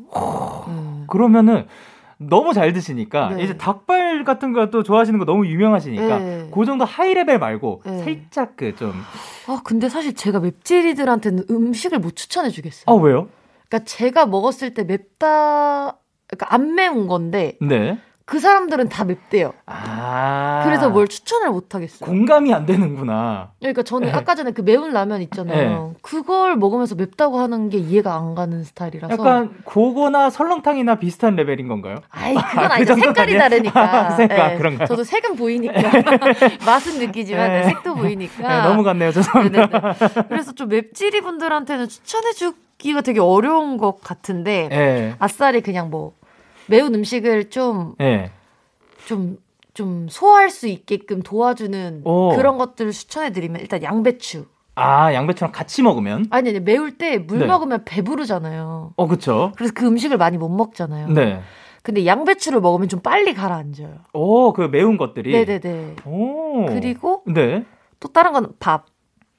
[0.66, 1.04] 네.
[1.06, 1.66] 그러면은,
[2.18, 3.44] 너무 잘 드시니까, 네.
[3.44, 6.50] 이제 닭발 같은 것도 좋아하시는 거 너무 유명하시니까, 네.
[6.52, 7.98] 그 정도 high level 말고, 네.
[7.98, 8.92] 살짝 그 좀,
[9.46, 12.84] 아 근데 사실 제가 맵찔이들한테는 음식을 못 추천해 주겠어요.
[12.86, 13.28] 아, 왜요?
[13.68, 17.98] 그러니까 제가 먹었을 때 맵다, 그러니까 안 매운 건데 네.
[18.26, 19.52] 그 사람들은 다 맵대요.
[19.66, 20.62] 아.
[20.64, 22.10] 그래서 뭘 추천을 못 하겠어요.
[22.10, 23.52] 공감이 안 되는구나.
[23.60, 25.94] 그러니까 저는 아까 전에 그 매운 라면 있잖아요.
[26.02, 29.12] 그걸 먹으면서 맵다고 하는 게 이해가 안 가는 스타일이라서.
[29.12, 31.98] 약간 고거나 설렁탕이나 비슷한 레벨인 건가요?
[32.10, 32.94] 아이 그건 아, 그 아니죠.
[32.94, 33.38] 정도는 색깔이?
[33.38, 33.80] 다르니까.
[34.06, 34.58] 아, 색깔, 예.
[34.58, 34.88] 그런가요?
[34.88, 35.74] 저도 색은 보이니까
[36.66, 37.62] 맛은 느끼지만 네.
[37.62, 38.48] 색도 보이니까.
[38.62, 39.12] 네, 넘어갔네요.
[39.12, 39.66] 죄송합니다.
[39.66, 40.28] 네네네.
[40.28, 45.14] 그래서 좀 맵찔이 분들한테는 추천해주기가 되게 어려운 것 같은데 예.
[45.20, 46.12] 아싸리 그냥 뭐
[46.68, 48.30] 매운 음식을 좀 예.
[49.06, 49.38] 좀,
[49.74, 52.30] 좀 소화할 수 있게끔 도와주는 오.
[52.36, 54.46] 그런 것들을 추천해드리면 일단 양배추.
[54.74, 56.26] 아, 양배추랑 같이 먹으면?
[56.30, 57.46] 아니, 아니, 매울 때물 네.
[57.46, 58.92] 먹으면 배부르잖아요.
[58.96, 59.52] 어, 그쵸.
[59.56, 61.08] 그래서 그 음식을 많이 못 먹잖아요.
[61.08, 61.40] 네.
[61.82, 63.94] 근데 양배추를 먹으면 좀 빨리 가라앉아요.
[64.12, 65.32] 오, 그 매운 것들이.
[65.32, 65.96] 네네네.
[66.04, 66.66] 오.
[66.66, 67.64] 그리고 네.
[68.00, 68.86] 또 다른 건 밥.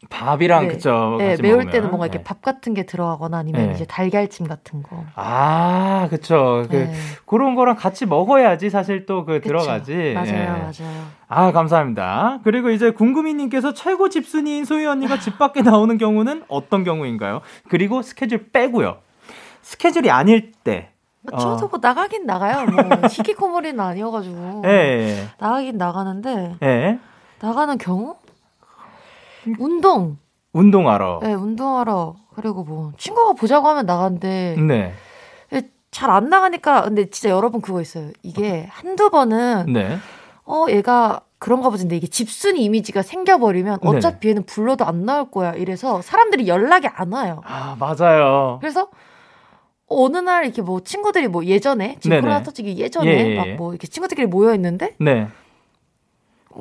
[0.09, 0.73] 밥이랑 네.
[0.75, 1.15] 그쵸.
[1.17, 1.71] 네, 매울 먹으면.
[1.71, 2.23] 때는 뭔가 이렇게 네.
[2.23, 3.73] 밥 같은 게 들어가거나 아니면 네.
[3.73, 5.03] 이제 달걀찜 같은 거.
[5.15, 6.65] 아, 그쵸.
[6.69, 6.93] 그, 네.
[7.25, 9.41] 그런 거랑 같이 먹어야지 사실 또 그.
[9.41, 10.13] 들어가지.
[10.13, 10.45] 맞아요, 예.
[10.45, 11.05] 맞아요.
[11.27, 12.39] 아, 감사합니다.
[12.43, 17.41] 그리고 이제 궁금이님께서 최고 집순이인 소희 언니가 집 밖에 나오는 경우는 어떤 경우인가요?
[17.67, 18.97] 그리고 스케줄 빼고요.
[19.63, 20.91] 스케줄이 아닐 때.
[21.31, 21.37] 어.
[21.37, 22.65] 저도 뭐 나가긴 나가요.
[22.67, 25.27] 뭐 히키코모리는 아니어가지고 예, 예.
[25.39, 26.99] 나가긴 나가는데 예.
[27.41, 28.15] 나가는 경우
[29.59, 30.17] 운동,
[30.53, 31.19] 운동하러.
[31.23, 34.93] 네, 운동하러 그리고 뭐 친구가 보자고 하면 나가는데 네.
[35.89, 38.11] 잘 안 나가니까 근데 진짜 여러분 그거 있어요.
[38.21, 39.97] 이게 한두 번은 네.
[40.45, 43.97] 어 얘가 그런가 보지 근데 이게 집순이 이미지가 생겨버리면 네네.
[43.97, 47.41] 어차피 얘는 불러도 안 나올 거야 이래서 사람들이 연락이 안 와요.
[47.45, 48.57] 아, 맞아요.
[48.59, 48.89] 그래서
[49.87, 52.21] 어느 날 이렇게 뭐 친구들이 뭐 예전에 지금 네네.
[52.21, 53.53] 코로나 터지기 예전에 예, 예, 예.
[53.55, 55.27] 막뭐 이렇게 친구들끼리 모여 있는데 네.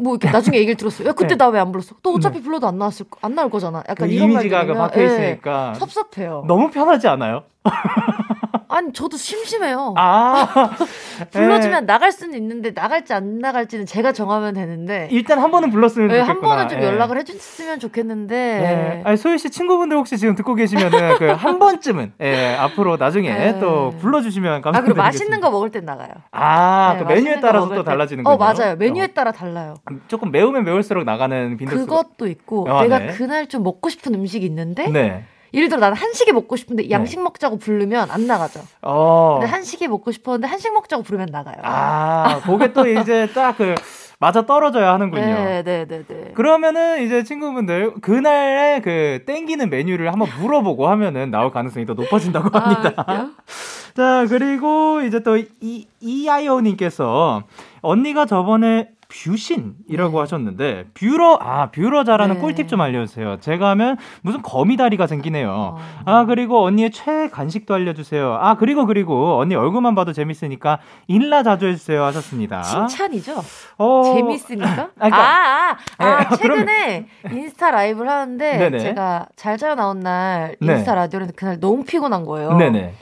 [0.02, 1.08] 뭐 이렇게 나중에 얘기를 들었어요.
[1.08, 1.36] 야 그때 네.
[1.36, 1.96] 나왜 안 불렀어?
[2.02, 3.82] 너 어차피 불러도 안 나왔을 거- 안 나올 거잖아.
[3.82, 6.44] 그 약간 이런 말 이미지가 그 박혀 예, 있으니까 섭섭해요.
[6.46, 7.44] 너무 편하지 않아요?
[8.68, 9.94] 아니 저도 심심해요.
[9.96, 10.48] 아
[11.30, 11.86] 불러주면 예.
[11.86, 16.28] 나갈 수는 있는데 나갈지 안 나갈지는 제가 정하면 되는데 일단 한 번은 불렀으면 네, 좋겠구나.
[16.28, 16.86] 한 번은 좀 예.
[16.86, 19.02] 연락을 해줬으면 좋겠는데 네.
[19.04, 23.58] 아니, 소유 씨 친구분들 혹시 지금 듣고 계시면은 그 한 번쯤은 예, 앞으로 나중에 네.
[23.60, 24.82] 또 불러주시면 아 감사드리겠습니다.
[24.84, 26.08] 그리고 맛있는 거 먹을 땐 나가요.
[26.32, 27.90] 아, 네, 그 메뉴에 따라서 또 때.
[27.90, 28.34] 달라지는군요.
[28.34, 28.74] 어 맞아요.
[28.76, 29.08] 메뉴에 어.
[29.08, 29.74] 따라 달라요.
[30.08, 31.84] 조금 매우면 매울수록 나가는 빈도수가.
[31.84, 33.06] 그것도 있고 아, 내가 네.
[33.12, 35.24] 그날 좀 먹고 싶은 음식이 있는데 네.
[35.56, 38.60] 예를 들어 나는 한식이 먹고 싶은데 양식 먹자고 부르면 안 나가죠.
[38.82, 39.38] 어.
[39.40, 41.56] 근데 한식이 먹고 싶었는데 한식 먹자고 부르면 나가요.
[41.62, 43.74] 아, 그게 또 이제 딱 그
[44.18, 45.24] 맞아 떨어져야 하는군요.
[45.24, 46.32] 네, 네, 네, 네.
[46.34, 52.60] 그러면은 이제 친구분들 그날의 그 땡기는 메뉴를 한번 물어보고 하면은 나올 가능성이 더 높아진다고 아,
[52.62, 53.04] 합니다.
[53.06, 53.30] 웃겨.
[53.94, 57.42] 자, 그리고 이제 또 이, 이아이오 님께서
[57.82, 62.40] 언니가 저번에 뷰신이라고 하셨는데 뷰러 아 뷰러 잘하는 네.
[62.40, 63.38] 꿀팁 좀 알려주세요.
[63.40, 65.50] 제가 하면 무슨 거미다리가 생기네요.
[65.50, 65.78] 어.
[66.04, 68.34] 아 그리고 언니의 최애 간식도 알려주세요.
[68.40, 72.62] 아 그리고 그리고 언니 얼굴만 봐도 재밌으니까 인라 자주 해주세요 하셨습니다.
[72.62, 73.42] 칭찬이죠.
[73.78, 74.66] 어, 재밌으니까.
[74.68, 78.78] 아, 아, 그러니까- 아, 아, 네, 최근에 인스타 라이브를 하는데 네네.
[78.78, 80.74] 제가 잘 자요 나온 날 네.
[80.74, 82.56] 인스타 라디오를 그날 너무 피곤한 거예요.
[82.56, 82.94] 네네.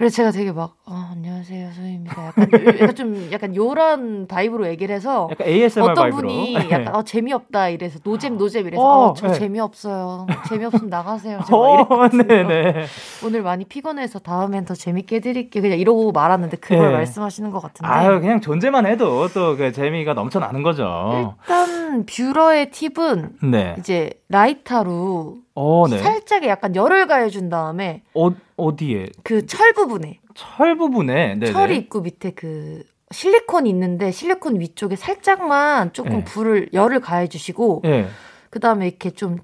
[0.00, 2.26] 그래서 제가 되게 막 아, 안녕하세요 소유입니다.
[2.28, 2.48] 약간,
[2.80, 6.26] 약간 좀 약간 요런 vibe로 얘기를 해서 약간 ASMR 어떤 vibe로.
[6.26, 6.70] 분이 네.
[6.70, 9.34] 약간 어, 재미없다 이래서 노잼 노잼 이래서 어, 어, 저 네.
[9.34, 10.26] 재미없어요.
[10.48, 11.40] 재미없으면 나가세요.
[11.46, 11.74] 제가 막 어,
[12.06, 12.22] 이랬거든요.
[12.22, 12.86] 네네.
[13.26, 15.60] 오늘 많이 피곤해서 다음엔 더 재밌게 해드릴게요.
[15.62, 16.92] 그냥 이러고 말았는데 그걸 네.
[16.94, 17.86] 말씀하시는 것 같은데.
[17.92, 21.34] 아유 그냥 존재만 해도 또 그 재미가 넘쳐나는 거죠.
[21.42, 23.74] 일단 뷰러의 팁은 네.
[23.78, 25.98] 이제 라이터로 어, 네.
[25.98, 31.52] 살짝의 약간 열을 가해준 다음에 어 어디에 그 철 부분에 철 부분에 네네.
[31.52, 36.24] 철이 있고 밑에 그 실리콘이 있는데 실리콘 위쪽에 살짝만 조금 네.
[36.24, 38.06] 불을 열을 가해주시고 예.
[38.50, 39.38] 그 다음에 이렇게 좀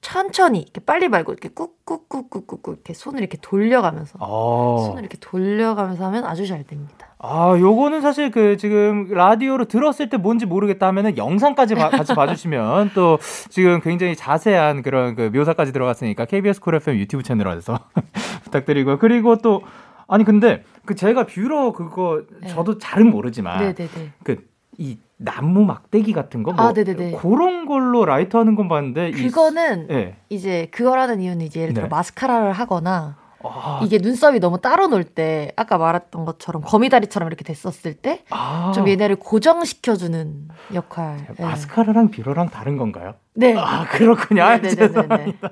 [0.00, 4.84] 천천히 이렇게 빨리 말고 이렇게 꾹꾹꾹꾹꾹 이렇게 손을 이렇게 돌려가면서 어.
[4.86, 7.08] 손을 이렇게 돌려가면서 하면 아주 잘 됩니다.
[7.18, 12.92] 아, 요거는 사실 그 지금 라디오로 들었을 때 뭔지 모르겠다 하면은 영상까지 봐- 같이 봐주시면
[12.94, 13.18] 또
[13.50, 17.78] 지금 굉장히 자세한 그런 그 묘사까지 들어갔으니까 KBS Cool FM 유튜브 채널에서
[18.44, 18.98] 부탁드리고요.
[18.98, 19.62] 그리고 또
[20.08, 22.48] 아니 근데 그 제가 뷰러 그거 네.
[22.48, 24.12] 저도 잘은 모르지만 네네네.
[24.24, 24.48] 그
[24.80, 27.12] 이 나무 막대기 같은 거 뭐 아, 네네네.
[27.20, 30.16] 그런 걸로 라이터 하는 건 봤는데 이- 그거는 예.
[30.30, 31.88] 이제 그걸 하는 이유는 이제 예를 들어 네.
[31.90, 37.94] 마스카라를 하거나 아, 이게 눈썹이 너무 따로 놀 때 아까 말했던 것처럼 거미다리처럼 이렇게 됐었을
[37.94, 41.26] 때좀 아, 얘네를 고정시켜주는 역할.
[41.36, 41.44] 네.
[41.44, 43.14] 마스카라랑 뷰러랑 다른 건가요?
[43.34, 43.54] 네.
[43.56, 44.42] 아 그렇군요.
[44.42, 44.76] 아, 네네네네.
[44.76, 45.48] 죄송합니다.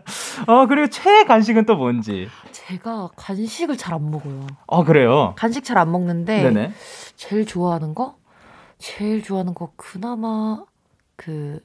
[0.46, 2.28] 어 그리고 최애 간식은 또 뭔지?
[2.52, 4.46] 제가 간식을 잘 안 먹어요.
[4.66, 5.34] 어 그래요.
[5.36, 6.72] 간식 잘 안 먹는데 네네.
[7.16, 8.16] 제일 좋아하는 거?
[8.78, 10.64] 제일 좋아하는 거 그나마
[11.16, 11.60] 그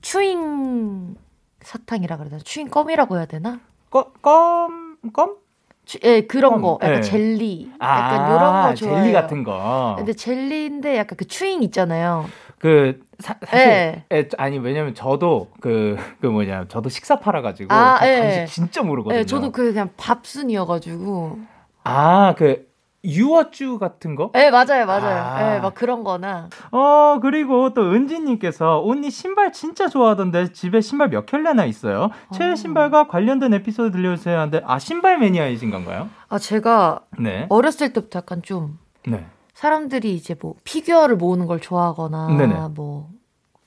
[0.00, 1.16] 추잉
[1.62, 2.42] 사탕이라 그래야 되나?
[2.44, 3.60] 추잉 껌이라고 해야 되나?
[3.90, 5.36] 껌, 껌, 껌?
[5.84, 6.78] 추- 예, 그런 껌, 거.
[6.82, 7.00] 약간 네.
[7.00, 7.72] 젤리.
[7.78, 9.02] 아, 약간 요런 거 좋아해요.
[9.02, 9.94] 젤리 같은 거.
[9.96, 12.26] 근데 젤리인데 약간 그 추잉 있잖아요.
[12.58, 14.04] 그 사, 사실 네.
[14.12, 18.18] 예, 아니 왜냐면 저도 그 그 뭐냐 저도 식사 팔아가지고 아, 그 예.
[18.18, 19.18] 간식 진짜 모르거든요.
[19.20, 21.38] 네, 저도 그 그냥 밥순이어가지고.
[21.84, 22.68] 아 그
[23.04, 24.30] 유어쭈 같은 거?
[24.34, 25.16] 네, 맞아요, 맞아요.
[25.24, 25.38] 아.
[25.54, 26.48] 네, 막 그런 거나.
[26.72, 32.10] 어 그리고 또 은지님께서 언니 신발 진짜 좋아하던데 집에 신발 몇 켤레나 있어요?
[32.32, 32.54] 최애 어.
[32.56, 36.08] 신발과 관련된 에피소드 들려주세요 하는데 아 신발 매니아이신 건가요?
[36.28, 37.46] 아, 제가 네.
[37.48, 39.24] 어렸을 때부터 약간 좀 네.
[39.54, 42.54] 사람들이 이제 뭐 피규어를 모으는 걸 좋아하거나 네네.
[42.74, 43.08] 뭐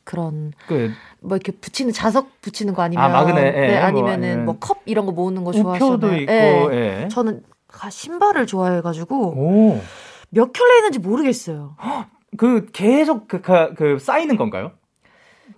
[0.04, 0.92] 그런 그
[1.24, 4.82] 뭐 이렇게 붙이는 자석 붙이는 거 아니면 아, 마그넷, 예, 네, 뭐 아니면은 아니면 뭐컵
[4.86, 6.18] 이런 거 모으는 거 우표도 좋아하시잖아요.
[6.22, 7.04] 있고 예.
[7.04, 7.08] 예.
[7.10, 7.48] 저는 가-
[7.90, 9.82] 신발을 좋아해가지고 오.
[10.30, 11.76] 몇 켤레 있는지 모르겠어요.
[12.38, 14.72] 그 계속 그, 그, 그 쌓이는 건가요?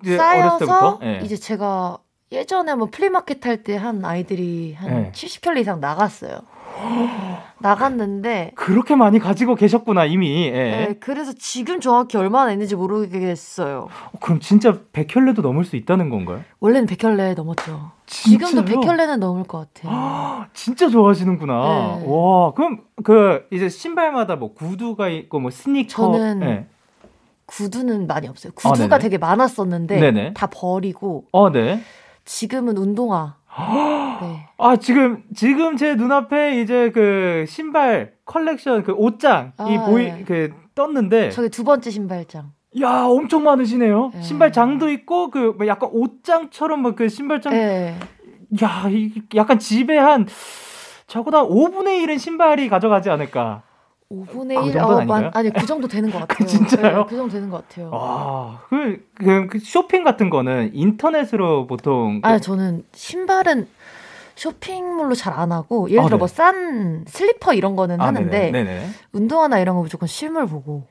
[0.01, 0.99] 이제 쌓여서 어렸을 때부터?
[1.03, 1.19] 예.
[1.23, 1.97] 이제 제가
[2.31, 5.11] 예전에 뭐 flea market 할 때 한 아이들이 한 네.
[5.13, 6.39] 70켤레 이상 나갔어요.
[7.59, 10.47] 나갔는데 그렇게 많이 가지고 계셨구나 이미.
[10.47, 10.51] 예.
[10.51, 13.87] 네, 그래서 지금 정확히 얼마나 있는지 모르겠어요.
[14.11, 16.41] 어, 그럼 진짜 100켤레도 넘을 수 있다는 건가요?
[16.59, 17.91] 원래는 100켤레 넘었죠.
[18.05, 18.81] 지금도 진짜요?
[18.81, 20.45] 100켤레는 넘을 것 같아요.
[20.53, 21.53] 진짜 좋아하시는구나.
[22.01, 22.05] 네.
[22.05, 25.87] 와, 그럼 그 이제 신발마다 뭐 구두가 있고 뭐 스니커.
[26.11, 26.65] 저는 예.
[27.45, 28.51] 구두는 많이 없어요.
[28.55, 28.99] 아, 구두가 네네.
[28.99, 30.33] 되게 많았었는데 네네.
[30.33, 31.81] 다 버리고 어, 네.
[32.25, 33.35] 지금은 운동화.
[34.21, 34.49] 네.
[34.57, 40.23] 아, 지금 지금 제 눈앞에 이제 그 신발 컬렉션 그 옷장이 아, 보이 네.
[40.25, 42.51] 그 떴는데 저기 두 번째 신발장.
[42.81, 44.11] 야, 엄청 많으시네요.
[44.13, 44.21] 네.
[44.21, 47.99] 신발장도 있고 그뭐 약간 옷장처럼 뭐그 신발장 네.
[48.63, 50.27] 야, 이 약간 집에 한
[51.07, 53.61] 적어도 한 5분의 1은 신발이 가져가지 않을까.
[54.09, 54.73] 5분의 아, 그 1?
[54.73, 55.31] 정도는 아닌가요?
[55.33, 56.47] 아니, 그 정도 되는 것 같아요.
[56.47, 56.97] 진짜요?
[56.99, 57.89] 네, 그 정도 되는 것 같아요.
[57.91, 62.21] 와, 그, 그, 그 쇼핑 같은 거는 인터넷으로 보통.
[62.21, 63.67] 그- 아, 저는 신발은
[64.35, 66.19] 쇼핑몰로 잘 안 하고 예를 아, 들어 네.
[66.19, 68.87] 뭐싼 슬리퍼 이런 거는 아, 하는데 네네.
[69.11, 70.87] 운동화나 이런 거 무조건 실물 보고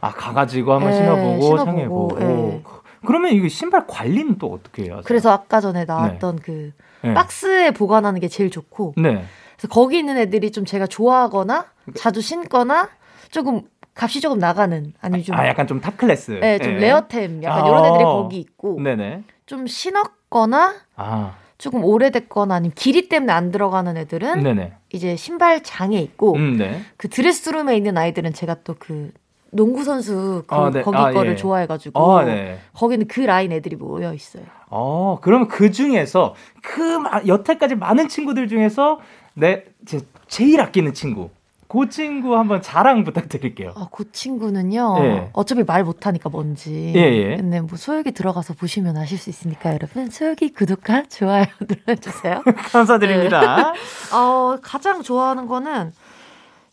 [0.00, 2.18] 아 가가지고 한번 예, 신어보고 신어보고, 상해보고.
[2.20, 2.62] 예.
[3.06, 5.00] 그러면 이거 신발 관리는 또 어떻게 해요?
[5.06, 6.72] 그래서 아까 전에 나왔던 그
[7.02, 7.14] 네.
[7.14, 9.24] 박스에 보관하는 게 제일 좋고 네.
[9.56, 12.88] 그래서 거기 있는 애들이 좀 제가 좋아하거나 자주 신거나
[13.30, 13.62] 조금
[13.94, 16.40] 값이 조금 나가는 아니 좀 아 약간 좀 top class.
[16.42, 16.78] 예, 좀 예.
[16.78, 17.68] 레어템 약간 아.
[17.68, 19.24] 이런 애들이 거기 있고 네네.
[19.46, 24.72] 좀 신었거나 아 조금 오래됐거나 아니면 길이 때문에 안 들어가는 애들은 네네.
[24.92, 26.80] 이제 신발 장에 있고 음 네.
[26.96, 29.12] 그 드레스룸에 있는 아이들은 제가 또그
[29.50, 30.80] 농구 선수 그 아, 네.
[30.82, 31.36] 거기 아, 거를 예.
[31.36, 32.58] 좋아해가지고 어 네.
[32.72, 34.44] 거기는 그 라인 애들이 모여 있어요.
[34.70, 38.98] 어, 그럼 그 중에서 그 마- 여태까지 많은 친구들 중에서
[39.34, 41.28] 내 제, 제일 아끼는 친구.
[41.72, 43.72] 그 친구 한번 자랑 부탁드릴게요.
[43.76, 44.96] 아, 그 친구는요.
[45.00, 45.30] 예.
[45.32, 46.92] 어차피 말 못하니까 뭔지.
[46.94, 47.36] 예, 예.
[47.36, 51.46] 근데 뭐 소혁이 들어가서 보시면 아실 수 있으니까 여러분 소혁이 구독과 좋아요
[51.86, 52.42] 눌러주세요.
[52.70, 53.72] 감사드립니다.
[54.12, 55.92] 어, 가장 좋아하는 거는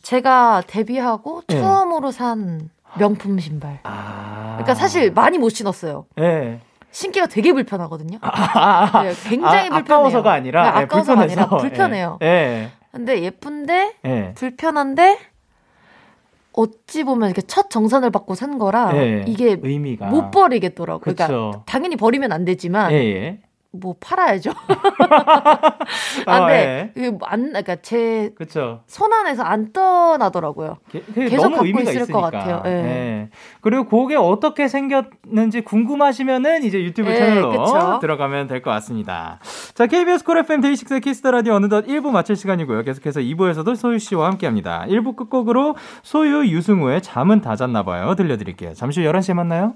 [0.02, 1.62] 제가 데뷔하고 예.
[1.62, 3.80] 처음으로 산 명품 신발.
[3.84, 4.56] 아.
[4.58, 6.08] 그러니까 사실 많이 못 신었어요.
[6.20, 6.60] 예.
[6.92, 8.18] 신기가 되게 불편하거든요.
[8.22, 9.76] 아, 아, 네, 굉장히 아, 불편해요.
[9.76, 11.42] 아까워서가 아니라 네, 예, 아까워서가 불편해서.
[11.42, 12.20] 아니라 불편해요.
[12.24, 12.72] 예.
[12.92, 14.34] 근데 예쁜데 예.
[14.36, 15.20] 불편한데
[16.54, 19.24] 어찌 보면 이렇게 첫 정산을 받고 산 거라 예.
[19.28, 21.00] 이게 의미가 못 버리겠더라고요.
[21.02, 21.64] 그러니까 그렇죠.
[21.66, 23.42] 당연히 버리면 안 되지만 예, 예.
[23.72, 24.52] 뭐 팔아야죠.
[26.26, 26.54] 아, 안 돼.
[26.56, 26.92] 예.
[27.00, 28.32] 이게 뭐안 그러니까 제.
[28.88, 30.78] 손 안에서 안 떠나더라고요.
[30.92, 32.32] 게- 계속 너무 갖고 의미가 있을 것 있으니까.
[32.32, 32.64] 같아요.
[32.66, 32.70] 예.
[32.72, 33.30] 예.
[33.62, 38.00] 그리고 그게 어떻게 생겼는지 궁금하시면은 이제 유튜브 예, 채널로 그쵸.
[38.02, 39.40] 들어가면 될 것 같습니다.
[39.76, 42.84] 자, KBS 쿨 FM 데이식스의 키스 더 라디오 어느덧 1부 마칠 시간이고요.
[42.84, 44.86] 계속해서 2부에서도 소유 씨와 함께 합니다.
[44.90, 48.16] 1부 끝곡으로 소유 유승우의 잠은 다 잤나 봐요.
[48.16, 48.74] 들려드릴게요.
[48.74, 49.76] 잠시 후 11시에 만나요.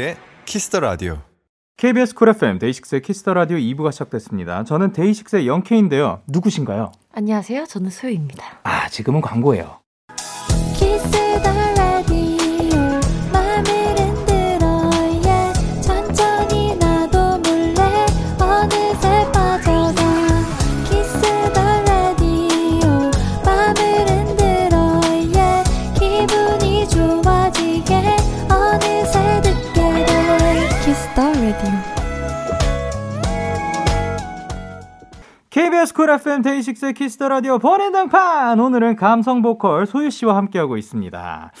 [0.00, 1.18] 데이식스의 키스 더 라디오.
[1.76, 4.64] KBS 쿨 FM 데이식스의 키스 더 라디오 2부가 시작됐습니다.
[4.64, 6.22] 저는 데이식스의 영케이인데요.
[6.26, 6.92] 누구신가요?
[7.12, 7.66] 안녕하세요.
[7.66, 8.60] 저는 소유입니다.
[8.62, 9.80] 아, 지금은 광고예요.
[10.74, 11.10] 키스
[11.42, 11.59] 더
[35.80, 41.52] KBS 쿨 FM 데이식스의 키스 더 라디오 번외등판 오늘은 감성 보컬 소유 씨와 함께하고 있습니다.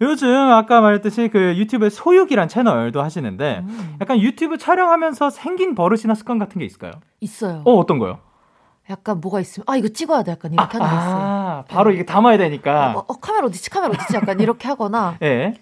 [0.00, 3.96] 요즘 아까 말했듯이 그 유튜브에 소유기란 채널도 하시는데 음.
[4.00, 6.92] 약간 유튜브 촬영하면서 생긴 버릇이나 습관 같은 게 있을까요?
[7.20, 7.62] 있어요.
[7.64, 8.18] 어 어떤 거요?
[8.90, 11.16] 약간 뭐가 있으면 아 이거 찍어야 돼 약간 이렇게 하는 게 있어요.
[11.16, 12.92] 아 바로 이게 담아야 되니까.
[12.96, 15.54] 어, 어, 카메라 어디지 카메라 어디지 약간 이렇게 하거나 예.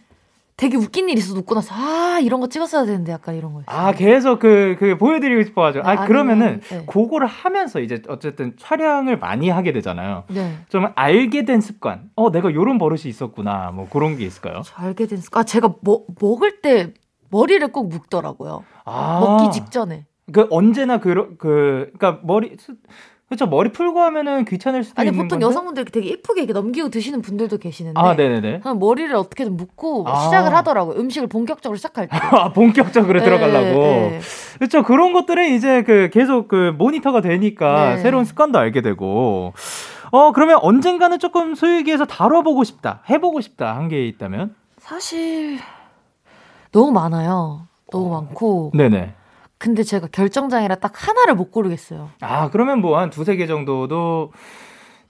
[0.63, 3.63] 되게 웃긴 일 있어도 웃고 나서 아 이런 거 찍었어야 되는데 약간 이런 거.
[3.67, 5.85] 아 계속 그그 보여드리고 싶어가지고.
[5.85, 6.87] 아 네, 그러면은 네.
[6.87, 10.23] 그거를 하면서 이제 어쨌든 촬영을 많이 하게 되잖아요.
[10.29, 10.55] 네.
[10.69, 12.11] 좀 알게 된 습관.
[12.15, 13.73] 어 내가 요런 버릇이 있었구나.
[13.75, 14.63] 뭐 그런 게 있을까요?
[14.65, 15.41] 저 알게 된 습관.
[15.41, 16.95] 아 제가 뭐, 먹을 때
[17.31, 18.63] 머리를 꼭 묶더라고요.
[18.85, 19.19] 아.
[19.19, 20.07] 먹기 직전에.
[20.33, 22.57] 그 언제나 그, 그, 그니까 머리,
[23.33, 25.47] 수- 그쵸, 머리 풀고 하면은 귀찮을 수도 아니 있는 보통 건데.
[25.47, 28.61] 여성분들 되게 예쁘게 이렇게 넘기고 드시는 분들도 계시는데 아, 네네네.
[28.63, 30.17] 저는 머리를 어떻게든 묶고 아.
[30.25, 30.99] 시작을 하더라고요.
[30.99, 32.17] 음식을 본격적으로 시작할 때.
[32.33, 33.81] 아, 본격적으로 네, 들어가려고.
[33.81, 34.21] 네.
[34.59, 38.03] 그쵸, 그런 것들은 이제 그 계속 그 모니터가 되니까 네.
[38.03, 39.53] 새로운 습관도 알게 되고.
[40.11, 44.55] 어, 그러면 언젠가는 조금 소유기에서 다뤄보고 싶다, 해보고 싶다 한 게 있다면?
[44.79, 45.59] 사실
[46.71, 47.67] 너무 많아요.
[47.91, 48.73] 너무 많고.
[48.75, 49.15] 네네.
[49.63, 52.11] 근데 제가 결정장애라 딱 하나를 못 고르겠어요.
[52.21, 54.33] 아, 그러면 뭐 한 두세 개 정도도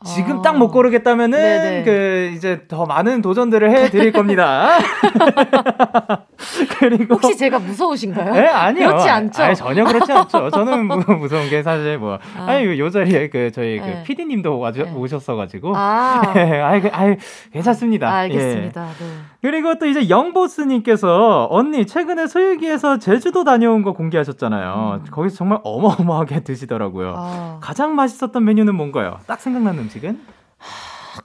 [0.05, 0.43] 지금 아.
[0.43, 1.83] 딱못 고르겠다면은 네네.
[1.85, 4.79] 그 이제 더 많은 도전들을 해 드릴 겁니다.
[6.79, 8.35] 그리고 혹시 제가 무서우신가요?
[8.37, 8.89] 예, 아니요.
[8.89, 9.43] 그렇지 않죠?
[9.43, 10.51] 아니, 전혀 그렇지 않죠.
[10.51, 12.47] 저는 무, 무서운 게 사실 뭐 아.
[12.47, 14.03] 아니 요 자리에 그 저희 그 네.
[14.05, 14.93] PD님도 와주, 네.
[14.93, 17.17] 오셨어 가지고 아, 예, 아이 그 아이
[17.53, 18.07] 괜찮습니다.
[18.07, 18.13] 예.
[18.23, 18.87] 알겠습니다.
[18.99, 19.07] 네.
[19.41, 25.03] 그리고 또 이제 영보스님께서 언니 최근에 소유기에서 제주도 다녀온 거 공개하셨잖아요.
[25.11, 27.15] 거기서 정말 어마어마하게 드시더라고요.
[27.17, 29.19] 아, 가장 맛있었던 메뉴는 뭔가요?
[29.27, 30.25] 딱 생각나는 음식 은?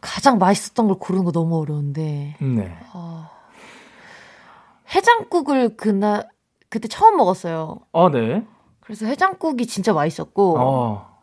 [0.01, 2.78] 가장 맛있었던 걸 고르는 거 너무 어려운데 네.
[2.93, 3.30] 어,
[4.93, 6.28] 해장국을 그날
[6.70, 7.80] 그때 처음 먹었어요.
[7.91, 8.45] 어, 네.
[8.82, 11.18] 그래서 해장국이 진짜 맛있었고 어.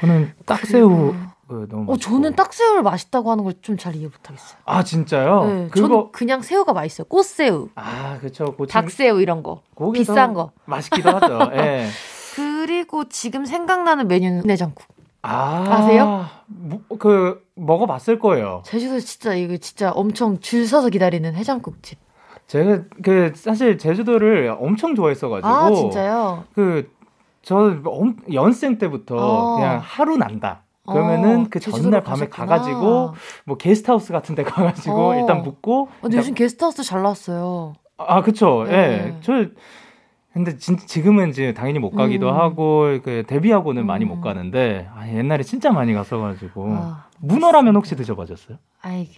[0.00, 1.14] 저는 딱새우
[1.48, 1.96] 그 너무 어, 맛있고.
[1.98, 4.58] 저는 딱새우를 맛있다고 하는 걸 좀 잘 이해 못하겠어요.
[4.64, 5.44] 아, 진짜요?
[5.44, 7.06] 네, 그거 저는 그냥 새우가 맛있어요.
[7.06, 8.46] 꽃새우, 아, 그렇죠.
[8.56, 9.62] 고침 닭새우 이런 거.
[9.94, 10.52] 비싼 더 거.
[10.64, 11.38] 맛있기도 하죠.
[11.54, 11.88] 예.
[12.34, 14.86] 그리고 지금 생각나는 메뉴는 내장국.
[15.22, 15.64] 아.
[15.68, 16.26] 아세요?
[16.46, 18.62] 뭐, 그 먹어 봤을 거예요.
[18.64, 21.98] 제주도 진짜 이거 진짜 엄청 줄 서서 기다리는 해장국집.
[22.48, 26.44] 제가 그 사실 제주도를 엄청 좋아했어 가지고 아 진짜요?
[26.54, 27.80] 그저
[28.32, 29.56] 연생 때부터 어.
[29.56, 30.64] 그냥 하루 난다.
[30.86, 32.46] 그러면은 어, 그 전날 밤에 가셨구나.
[32.46, 33.14] 가가지고
[33.46, 35.14] 뭐 게스트하우스 같은 데 가가지고 어.
[35.14, 37.74] 일단 묵고 근데 요즘 게스트하우스 잘 나왔어요.
[37.96, 38.72] 아 그쵸 네.
[38.72, 39.16] 예.
[39.22, 39.46] 저
[40.32, 42.34] 근데 진, 지금은 이제 당연히 못 가기도 음.
[42.34, 44.08] 하고 그 데뷔하고는 많이 음.
[44.08, 48.56] 못 가는데 아, 옛날에 진짜 많이 갔어가지고 아, 문어라면 혹시 드셔보셨어요?
[48.80, 49.08] 아이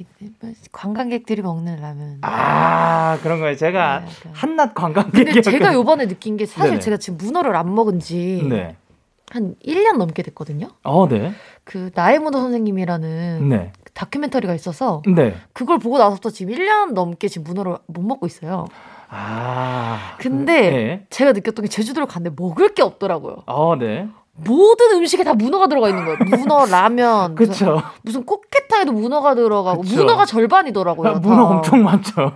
[0.41, 2.19] 그 관광객들이 먹는 라면.
[2.23, 3.57] 아 그런 거예요.
[3.57, 4.33] 제가 네, 약간.
[4.35, 5.33] 한낱 관광객이었거든요.
[5.35, 6.81] 근데 제가 요번에 느낀 게 사실 네네.
[6.81, 8.77] 제가 지금 문어를 안 먹은 지한 네.
[9.33, 10.69] 1년 넘게 됐거든요.
[10.83, 11.33] 어, 네.
[11.63, 13.73] 그 나의 문어 선생님이라는 네.
[13.95, 15.35] 다큐멘터리가 있어서 네.
[15.53, 18.67] 그걸 보고 나서부터 지금 1년 넘게 지금 문어를 못 먹고 있어요.
[19.17, 20.17] 아.
[20.19, 21.07] 근데 그, 네.
[21.11, 23.45] 제가 느꼈던 게 제주도를 갔는데 먹을 게 없더라고요.
[23.47, 24.09] 어, 네.
[24.37, 26.19] 모든 음식에 다 문어가 들어가 있는 거예요.
[26.29, 27.81] 문어 라면, 그쵸.
[28.03, 29.97] 무슨 꽃게탕에도 문어가 들어가고 그쵸.
[29.97, 31.09] 문어가 절반이더라고요.
[31.09, 31.43] 아, 문어 다.
[31.57, 32.33] 엄청 많죠.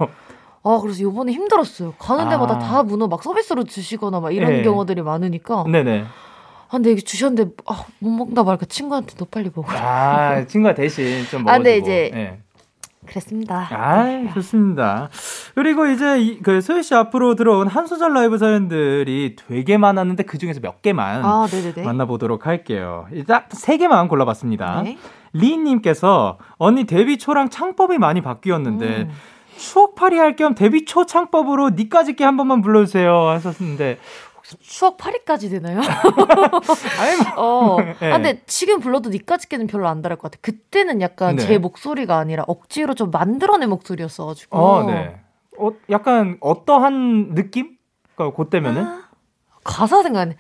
[0.65, 1.95] 아 그래서 요번에 힘들었어요.
[1.99, 2.59] 가는 데마다 아.
[2.59, 4.63] 다 문어 막 서비스로 주시거나 막 이런 네.
[4.63, 6.05] 경우들이 많으니까 네네.
[6.05, 9.73] 아 근데 이게 주셨는데 아, 못 먹다 말까 친구한테 너 빨리 먹어.
[9.73, 11.51] 아, 친구가 대신 좀 먹어주고.
[11.51, 12.39] 아, 근데 이제- 네.
[13.09, 13.69] 그랬습니다.
[13.71, 15.09] 아, 좋습니다.
[15.55, 20.39] 그리고 이제 이, 그 소희 씨 앞으로 들어온 한 소절 라이브 사연들이 되게 많았는데 그
[20.39, 21.47] 중에서 몇 개만 아.
[21.85, 23.07] 만나보도록 할게요.
[23.13, 24.83] 일단 세 개만 골라봤습니다.
[24.83, 24.99] 네.
[25.33, 29.11] 리인님께서 언니 데뷔 초랑 창법이 많이 바뀌었는데 음.
[29.59, 33.99] 추억팔이 할 겸 데뷔 초 창법으로 니까짓게 한 번만 불러주세요 하셨는데
[34.61, 35.81] 추억 파리까지 되나요?
[36.99, 37.81] 아니 뭐 어.
[37.81, 37.95] 네.
[38.13, 40.39] 아, 근데 지금 불러도 니까짓게는 별로 안 다를 것 같아.
[40.41, 41.47] 그때는 약간 네.
[41.47, 44.57] 제 목소리가 아니라 억지로 좀 만들어낸 목소리였어가지고.
[44.57, 45.21] 어, 네.
[45.59, 47.77] 어, 약간 어떠한 느낌?
[48.17, 49.09] 그 그때면은 아,
[49.65, 50.37] 가사 생각나네.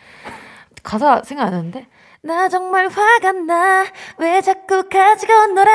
[0.83, 1.87] 가사 생각 안 나는데.
[2.23, 3.85] 나 정말 화가 나.
[4.19, 5.71] 왜 자꾸 가지고 놀아.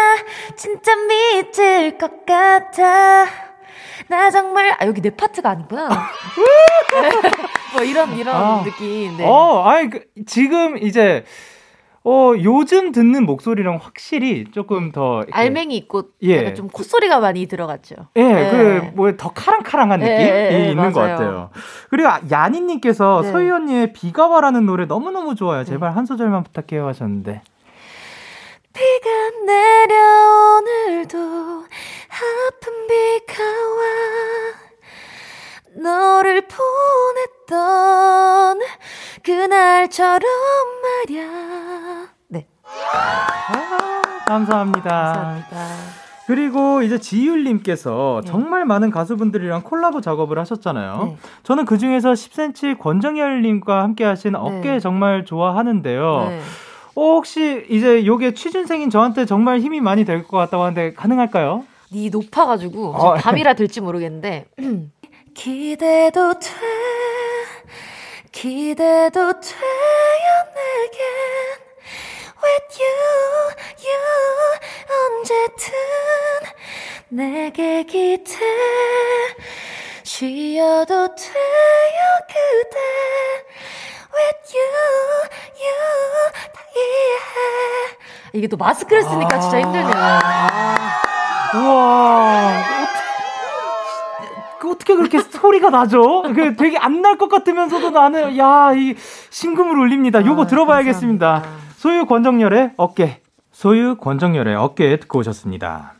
[0.57, 3.25] 진짜 미칠 것 같아.
[4.07, 5.89] 나 정말, 아, 여기 내 파트가 아니구나.
[7.73, 8.63] 뭐 이런, 이런 아.
[8.63, 9.17] 느낌.
[9.17, 9.25] 네.
[9.25, 11.25] 어, 아니 그, 지금 이제
[12.05, 16.53] 어 요즘 듣는 목소리랑 확실히 조금 더 이렇게- 알맹이 있고, 예.
[16.53, 17.95] 좀 콧소리가 많이 들어갔죠.
[18.17, 18.51] 예, 네.
[18.51, 21.15] 그, 뭐, 더 카랑카랑한 예, 느낌이 예, 예, 있는 것 맞아요.
[21.17, 21.49] 같아요.
[21.89, 23.31] 그리고 아- 야니님께서 네.
[23.31, 25.63] 소희 언니의 비가 와라는 노래 너무 너무 좋아요.
[25.63, 27.41] 제발 한 소절만 부탁해요 하셨는데.
[28.73, 29.09] 비가
[29.45, 29.95] 내려
[30.57, 31.63] 오늘도
[32.13, 33.81] 아픈 비가 와
[35.81, 36.43] 너를
[37.47, 38.59] 보냈던
[39.23, 40.21] 그날처럼
[41.09, 42.47] 말야 네
[44.27, 44.89] 감사합니다.
[44.89, 45.67] 감사합니다
[46.25, 48.31] 그리고 이제 지율님께서 네.
[48.31, 51.03] 정말 많은 가수분들이랑 콜라보 작업을 하셨잖아요.
[51.03, 51.17] 네.
[51.43, 56.25] 저는 그 중에서 10cm 권정열님과 함께 하신 어깨 정말 좋아하는데요.
[56.29, 56.39] 네.
[56.95, 61.65] 어, 혹시 이제 요게 취준생인 저한테 정말 힘이 많이 될 것 같다고 하는데 가능할까요?
[61.93, 64.45] 니 높아가지고 어, 밤이라 될지 모르겠는데.
[65.35, 66.49] 기대도 돼.
[68.31, 70.99] 기대도 돼요 내겐.
[72.43, 72.93] With you
[73.85, 74.01] you
[75.19, 75.73] 언제든
[77.09, 78.39] 내게 기대.
[80.03, 82.79] 쉬어도 돼요 그대.
[84.15, 84.65] With you
[85.61, 87.97] you 다 이해해.
[88.33, 91.02] 이게 또 마스크를 쓰니까 진짜 힘들네요
[91.55, 92.63] 우와.
[94.59, 96.23] 그 어떻게 그렇게 소리가 나죠?
[96.33, 98.95] 그 되게 안 날 것 같으면서도 나는 야, 이
[99.29, 100.25] 심금을 울립니다.
[100.25, 101.25] 요거 아, 들어봐야겠습니다.
[101.33, 101.73] 감사합니다.
[101.75, 103.21] 소유 권정열의 어깨.
[103.51, 105.93] 소유 권정열의 어깨 듣고 오셨습니다.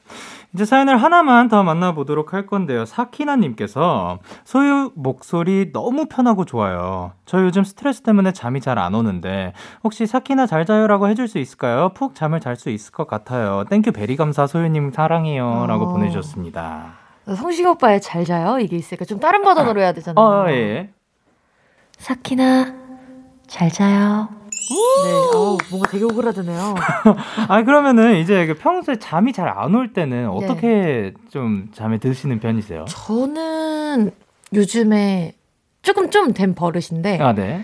[0.54, 2.86] 이제 사연을 하나만 더 만나보도록 할 건데요.
[2.86, 7.14] 사키나님께서 소유 목소리 너무 편하고 좋아요.
[7.26, 11.90] 저 요즘 스트레스 때문에 잠이 잘 안 오는데 혹시 사키나 잘 자요라고 해줄 수 있을까요?
[11.96, 13.64] 푹 잠을 잘 수 있을 것 같아요.
[13.70, 15.92] thank you very 감사 소유님 사랑해요라고 어.
[15.94, 16.94] 보내주셨습니다.
[17.36, 20.24] 성시경 오빠의 잘 자요 이게 있으니까 좀 다른 버전으로 해야 되잖아요.
[20.24, 20.92] 어 예.
[21.98, 22.74] 사키나
[23.48, 24.28] 잘 자요.
[24.70, 26.76] 네, 어우, 뭔가 되게 오그라드네요.
[27.50, 29.94] 아 그러면은 이제 그 평소에 잠이 잘 안올 네.
[29.94, 32.86] 때는 어떻게 좀 잠에 드시는 편이세요?
[32.86, 34.12] 저는
[34.54, 35.36] 요즘에
[35.82, 37.64] 조금 좀 된 버릇인데 아 네.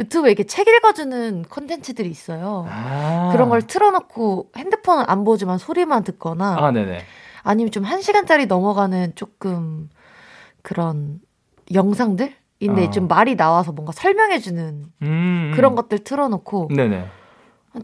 [0.00, 2.66] 유튜브에 이렇게 책 읽어주는 컨텐츠들이 있어요.
[2.68, 3.28] 아.
[3.32, 7.00] 그런 걸 틀어놓고 핸드폰은 안 보지만 소리만 듣거나 아, 네네.
[7.44, 9.88] 아니면 좀 한 시간짜리 넘어가는 조금
[10.62, 11.20] 그런
[11.72, 12.90] 영상들 인데 어.
[12.90, 15.52] 좀 말이 나와서 뭔가 설명해주는 음.
[15.54, 17.06] 그런 것들 틀어놓고 네네.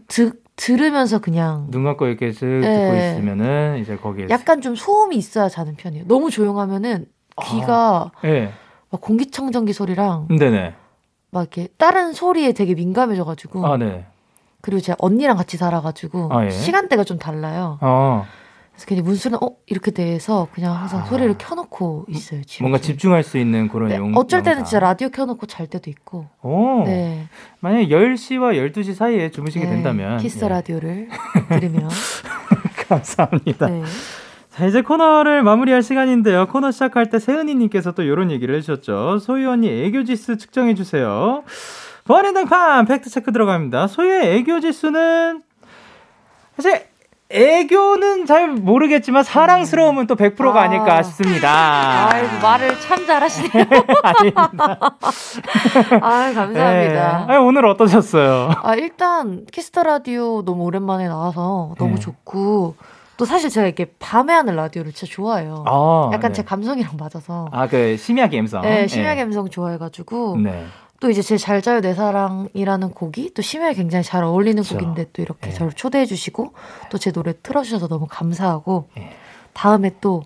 [0.07, 3.13] 드, 들으면서 그냥 눈 감고 이렇게 슥 듣고 네.
[3.13, 4.27] 있으면은 이제 거기에.
[4.29, 6.05] 약간 좀 소음이 있어야 자는 편이에요.
[6.07, 7.05] 너무 조용하면은
[7.43, 8.51] 귀가 예.
[8.89, 10.73] 막 공기청정기 소리랑 네네.
[11.31, 14.05] 막 이렇게 다른 소리에 되게 민감해져가지고 아, 네.
[14.61, 16.49] 그리고 제가 언니랑 같이 살아가지고 아, 예.
[16.49, 17.77] 시간대가 좀 달라요.
[17.81, 18.25] 어.
[18.75, 21.05] 그래서 괜히 문수는 어 이렇게 돼서 그냥 항상 아.
[21.05, 22.43] 소리를 켜놓고 있어요.
[22.43, 22.63] 집에.
[22.63, 24.11] 뭔가 집중할 수 있는 그런 네, 용.
[24.15, 24.65] 어쩔 때는 영상.
[24.65, 26.27] 진짜 라디오 켜놓고 잘 때도 있고.
[26.41, 26.83] 오.
[26.85, 27.27] 네.
[27.61, 30.17] 만약에 10시와 12시 사이에 주무시게 네, 된다면.
[30.17, 30.49] 키스 예.
[30.49, 31.07] 라디오를
[31.49, 31.89] 들으면.
[32.89, 33.67] 감사합니다.
[33.67, 33.83] 네.
[34.49, 36.47] 자, 이제 코너를 마무리할 시간인데요.
[36.47, 39.19] 코너 시작할 때 세은이님께서 또 이런 얘기를 해주셨죠.
[39.19, 41.43] 소유 언니 애교 지수 측정해주세요.
[42.05, 43.87] 번외등판 팩트체크 들어갑니다.
[43.87, 45.41] 소유의 애교 지수는
[46.55, 46.83] 사실
[47.29, 50.63] 애교는 잘 모르겠지만 사랑스러움은 또 100%가 아.
[50.63, 52.09] 아닐까 싶습니다.
[52.13, 53.65] 아이고 말을 참 잘하시네요.
[56.01, 57.25] 아유 감사합니다.
[57.25, 57.33] 네.
[57.33, 58.51] 아니, 오늘 어떠셨어요?
[58.61, 62.01] 아 일단 키스 더 라디오 너무 오랜만에 나와서 너무 네.
[62.01, 62.75] 좋고
[63.17, 65.63] 또 사실 제가 이렇게 밤에 하는 라디오를 진짜 좋아해요.
[65.67, 66.35] 아, 약간 네.
[66.35, 67.47] 제 감성이랑 맞아서.
[67.51, 68.61] 아, 그 심야 감성.
[68.61, 70.65] 네, 심야 감성 좋아해가지고 네.
[71.05, 74.75] 또 이제 제 잘 자요 내 사랑이라는 곡이 또 심야에 굉장히 잘 어울리는 그쵸.
[74.75, 75.53] 곡인데 또 이렇게 예.
[75.53, 76.53] 저를 초대해 주시고
[76.89, 79.15] 또 제 노래 틀어주셔서 너무 감사하고 예.
[79.53, 80.23] 다음에 또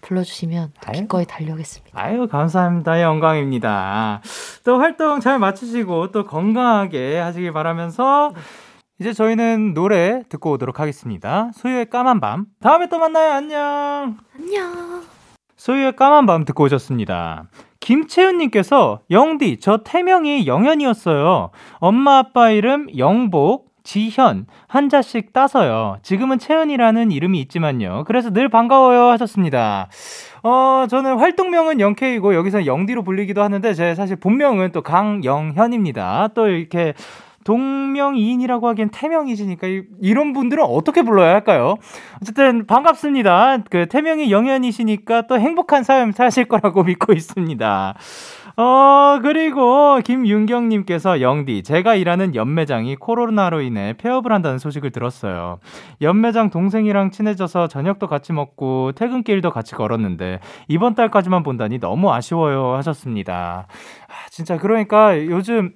[0.00, 0.92] 불러주시면 또.
[0.92, 2.00] 기꺼이 달려오겠습니다.
[2.00, 3.02] 아유, 감사합니다.
[3.02, 4.22] 영광입니다.
[4.64, 8.32] 또 활동 잘 마치시고 또 건강하게 하시길 바라면서
[8.98, 11.50] 이제 저희는 노래 듣고 오도록 하겠습니다.
[11.56, 12.46] 소유의 까만 밤.
[12.62, 13.32] 다음에 또 만나요.
[13.32, 14.16] 안녕.
[14.34, 15.02] 안녕.
[15.58, 17.44] 소유의 까만 밤 듣고 오셨습니다.
[17.82, 21.50] 김채은님께서 영디 저 태명이 영현이었어요.
[21.78, 25.98] 엄마 아빠 이름 영복, 지현 한 자씩 따서요.
[26.02, 28.04] 지금은 채은이라는 이름이 있지만요.
[28.06, 29.88] 그래서 늘 반가워요 하셨습니다.
[30.44, 36.28] 어 저는 활동명은 영케이고 여기서 영디로 불리기도 하는데 제 사실 본명은 또 강영현입니다.
[36.34, 36.94] 또 이렇게
[37.44, 41.76] 동명이인이라고 하기엔 태명이시니까 이- 이런 분들은 어떻게 불러야 할까요?
[42.20, 43.58] 어쨌든 반갑습니다.
[43.70, 47.94] 그 태명이 영현이시니까 또 행복한 삶 사실 거라고 믿고 있습니다.
[48.54, 55.58] 어 그리고 김윤경님께서 영디 제가 일하는 연매장이 코로나로 인해 폐업을 한다는 소식을 들었어요.
[56.02, 63.66] 연매장 동생이랑 친해져서 저녁도 같이 먹고 퇴근길도 같이 걸었는데 이번 달까지만 본다니 너무 아쉬워요 하셨습니다.
[64.08, 65.72] 아, 진짜 그러니까 요즘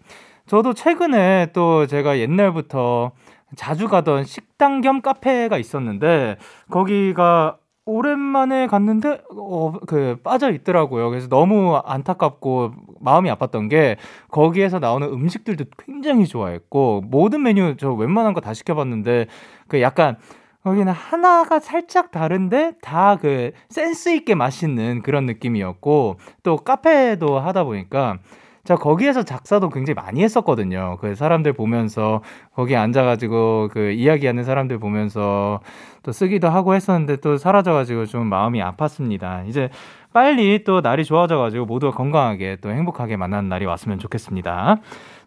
[0.47, 3.12] 저도 최근에 또 제가 옛날부터
[3.57, 6.36] 자주 가던 식당 겸 카페가 있었는데
[6.70, 11.11] 거기가 오랜만에 갔는데 어 그 빠져 있더라고요.
[11.11, 13.97] 그래서 너무 안타깝고 마음이 아팠던 게
[14.30, 19.26] 거기에서 나오는 음식들도 굉장히 좋아했고 모든 메뉴 저 웬만한 거 다 시켜봤는데
[19.68, 20.16] 그 약간
[20.64, 28.18] 거기는 하나가 살짝 다른데 다 그 센스 있게 맛있는 그런 느낌이었고 또 카페도 하다 보니까
[28.66, 30.98] 제가 거기에서 작사도 굉장히 많이 했었거든요.
[31.00, 32.20] 그 사람들 보면서
[32.54, 35.60] 거기 앉아가지고 그 이야기하는 사람들 보면서
[36.02, 39.48] 또 쓰기도 하고 했었는데 또 사라져가지고 좀 마음이 아팠습니다.
[39.48, 39.70] 이제
[40.12, 44.78] 빨리 또 날이 좋아져가지고 모두가 건강하게 또 행복하게 만나는 날이 왔으면 좋겠습니다.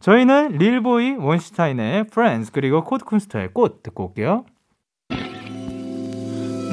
[0.02, 4.44] 저희는 릴보이 원슈타인의 Friends 그리고 코드 쿤스트의 꽃 듣고 올게요.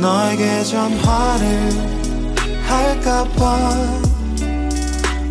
[0.01, 1.47] 너에게 전화를
[2.67, 4.06] 할까봐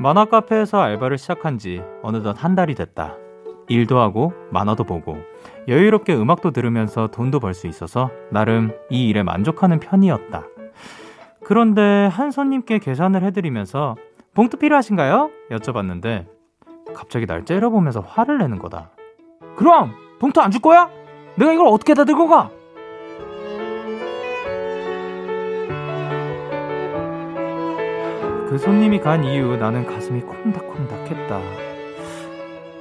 [0.00, 3.16] 만화 카페에서 알바를 시작한 지 어느덧 한 달이 됐다.
[3.68, 5.18] 일도 하고 만화도 보고
[5.68, 10.44] 여유롭게 음악도 들으면서 돈도 벌 수 있어서 나름 이 일에 만족하는 편이었다.
[11.44, 13.96] 그런데 한 손님께 계산을 해드리면서
[14.34, 15.30] 봉투 필요하신가요?
[15.50, 16.26] 여쭤봤는데
[16.94, 18.90] 갑자기 날 째려보면서 화를 내는 거다.
[19.56, 20.88] 그럼 봉투 안 줄 거야?
[21.36, 22.50] 내가 이걸 어떻게 다 들고 가?
[28.50, 31.40] 그 손님이 간 이후 나는 가슴이 콩닥콩닥했다.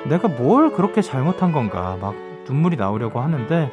[0.08, 2.16] 내가 뭘 그렇게 잘못한 건가 막
[2.48, 3.72] 눈물이 나오려고 하는데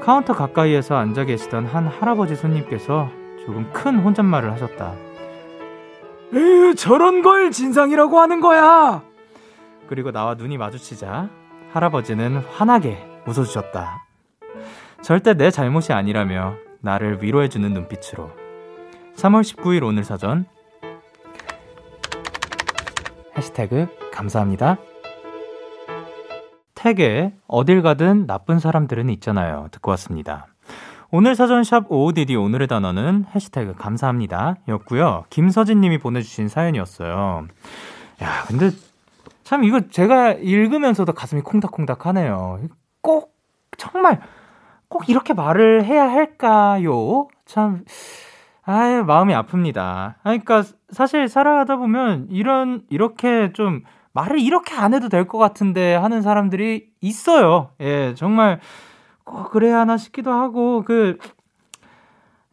[0.00, 3.08] 카운터 가까이에서 앉아 계시던 한 할아버지 손님께서
[3.46, 4.94] 조금 큰 혼잣말을 하셨다.
[6.34, 9.04] 에휴, 저런 걸 진상이라고 하는 거야!
[9.86, 11.28] 그리고 나와 눈이 마주치자
[11.72, 12.98] 할아버지는 환하게
[13.28, 14.06] 웃어주셨다.
[15.02, 18.28] 절대 내 잘못이 아니라며 나를 위로해주는 눈빛으로.
[19.14, 20.46] 3월 19일 오늘 사전
[23.36, 24.78] 해시태그 감사합니다.
[26.74, 29.68] 태그에 어딜 가든 나쁜 사람들은 있잖아요.
[29.70, 30.46] 듣고 왔습니다.
[31.10, 34.56] 오늘 사전 샵 OODD 오늘의 단어는 해시태그 감사합니다.
[34.68, 35.24] 였고요.
[35.30, 37.46] 김서진 님이 보내주신 사연이었어요.
[38.22, 38.70] 야, 근데
[39.44, 42.60] 참 이거 제가 읽으면서도 가슴이 콩닥콩닥 하네요.
[43.02, 43.34] 꼭,
[43.76, 44.20] 정말
[44.88, 47.28] 꼭 이렇게 말을 해야 할까요?
[47.44, 47.84] 참,
[48.62, 49.78] 아유, 마음이 아픕니다.
[49.78, 50.62] 아, 그러니까
[50.92, 53.82] 사실 살아가다 보면 이런, 이렇게 좀
[54.12, 57.70] 말을 이렇게 안 해도 될 것 같은데 하는 사람들이 있어요.
[57.80, 58.60] 예, 정말
[59.24, 61.16] 꼭 그래야 하나 싶기도 하고, 그,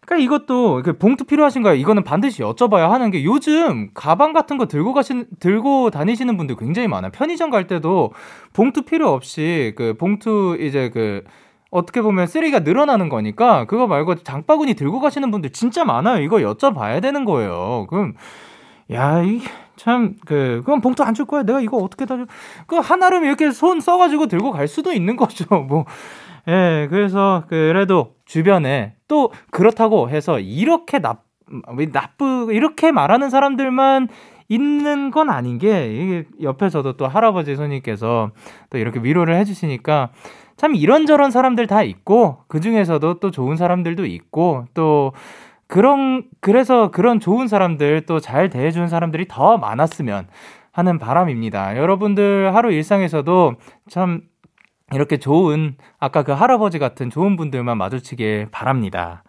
[0.06, 1.76] 그러니까 이것도 그 봉투 필요하신가요?
[1.76, 6.88] 이거는 반드시 여쭤봐야 하는 게 요즘 가방 같은 거 들고 가신 들고 다니시는 분들 굉장히
[6.88, 7.12] 많아요.
[7.12, 8.14] 편의점 갈 때도
[8.54, 11.24] 봉투 필요 없이 그 봉투 이제 그
[11.72, 16.22] 어떻게 보면 쓰레기가 늘어나는 거니까 그거 말고 장바구니 들고 가시는 분들 진짜 많아요.
[16.22, 17.86] 이거 여쭤봐야 되는 거예요.
[17.90, 18.14] 그럼
[18.92, 19.40] 야, 이
[19.76, 21.44] 참, 그, 그럼 봉투 안 줄 거야?
[21.44, 22.28] 내가 이거 어떻게 다 줄,
[22.68, 25.46] 그, 하나름 이렇게 손 써가지고 들고 갈 수도 있는 거죠.
[25.70, 25.86] 뭐,
[26.48, 31.20] 예, 그래서, 그래도 주변에 또 그렇다고 해서 이렇게 나,
[31.94, 34.08] 나쁘, 이렇게 말하는 사람들만
[34.50, 38.32] 있는 건 아닌 게, 이게 옆에서도 또 할아버지 손님께서
[38.72, 40.10] 또 이렇게 위로를 해주시니까
[40.60, 45.14] 참 이런저런 사람들 다 있고, 그 중에서도 또 좋은 사람들도 있고, 또,
[45.68, 50.28] 그런 그래서 그런 좋은 사람들 또 잘 대해주는 사람들이 더 많았으면
[50.72, 51.78] 하는 바람입니다.
[51.78, 53.54] 여러분들 하루 일상에서도
[53.90, 54.22] 참
[54.94, 59.24] 이렇게 좋은 아까 그 할아버지 같은 좋은 분들만 마주치길 바랍니다.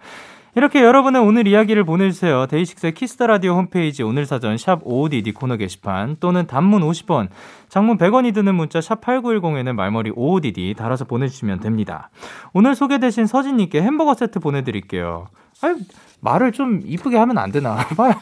[0.56, 2.46] 이렇게 여러분의 오늘 이야기를 보내주세요.
[2.46, 7.28] 데이식스의 키스 더 라디오 홈페이지 오늘 사전 샵 55DD 코너 게시판 또는 단문 50원,
[7.68, 12.10] 장문 100원이 드는 문자 샵 8910에는 말머리 55DD 달아서 보내주시면 됩니다.
[12.52, 15.28] 오늘 소개되신 서진님께 햄버거 세트 보내드릴게요.
[15.62, 15.76] 아유,
[16.20, 17.86] 말을 좀 이쁘게 하면 안 되나.
[17.96, 18.16] 말,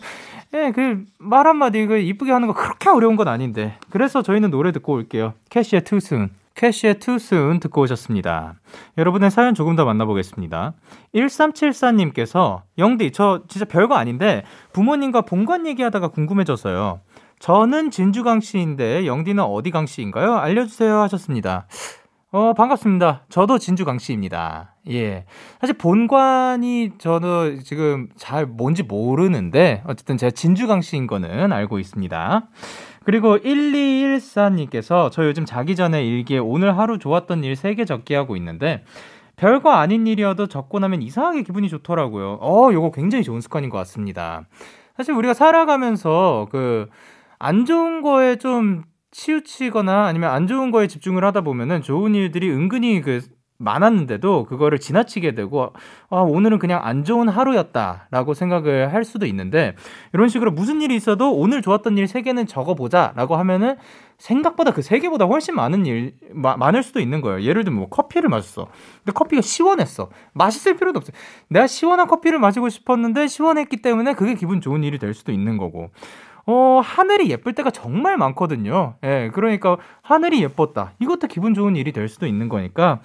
[0.52, 3.78] 예, 그, 말 한마디, 그, 이쁘게 하는 거 그렇게 어려운 건 아닌데.
[3.90, 5.32] 그래서 저희는 노래 듣고 올게요.
[5.48, 6.30] 캐시의 Soon.
[6.58, 8.54] 캐시의 Soon 듣고 오셨습니다.
[8.98, 10.74] 여러분의 사연 조금 더 만나보겠습니다.
[11.14, 14.42] 1374님께서, 영디, 저 진짜 별거 아닌데,
[14.72, 17.00] 부모님과 본관 얘기하다가 궁금해져서요.
[17.38, 20.34] 저는 진주강 씨인데, 영디는 어디 강 씨인가요?
[20.34, 21.68] 알려주세요 하셨습니다.
[22.32, 23.22] 어, 반갑습니다.
[23.28, 24.74] 저도 진주 강 씨입니다.
[24.90, 25.26] 예.
[25.60, 32.48] 사실 본관이 저도 지금 잘 뭔지 모르는데, 어쨌든 제가 진주 강 씨인 거는 알고 있습니다.
[33.08, 38.84] 그리고 1214님께서 저 요즘 자기 전에 일기에 오늘 하루 좋았던 일 3개 적기 하고 있는데,
[39.36, 42.36] 별거 아닌 일이어도 적고 나면 이상하게 기분이 좋더라고요.
[42.42, 44.46] 어, 요거 굉장히 좋은 습관인 것 같습니다.
[44.94, 46.90] 사실 우리가 살아가면서 그,
[47.38, 53.00] 안 좋은 거에 좀 치우치거나 아니면 안 좋은 거에 집중을 하다 보면은 좋은 일들이 은근히
[53.00, 53.22] 그
[53.58, 55.72] 많았는데도 그거를 지나치게 되고
[56.10, 59.74] 아 오늘은 그냥 안 좋은 하루였다라고 생각을 할 수도 있는데
[60.12, 63.76] 이런 식으로 무슨 일이 있어도 오늘 좋았던 일 세 개는 적어보자라고 하면은
[64.16, 67.42] 생각보다 그 세 개보다 훨씬 많은 일 마, 많을 수도 있는 거예요.
[67.42, 68.68] 예를 들면 뭐 커피를 마셨어.
[69.04, 70.08] 근데 커피가 시원했어.
[70.32, 71.12] 맛있을 필요도 없어.
[71.48, 75.90] 내가 시원한 커피를 마시고 싶었는데 시원했기 때문에 그게 기분 좋은 일이 될 수도 있는 거고.
[76.46, 78.94] 어, 하늘이 예쁠 때가 정말 많거든요.
[79.04, 80.94] 예, 그러니까 하늘이 예뻤다.
[80.98, 83.00] 이것도 기분 좋은 일이 될 수도 있는 거니까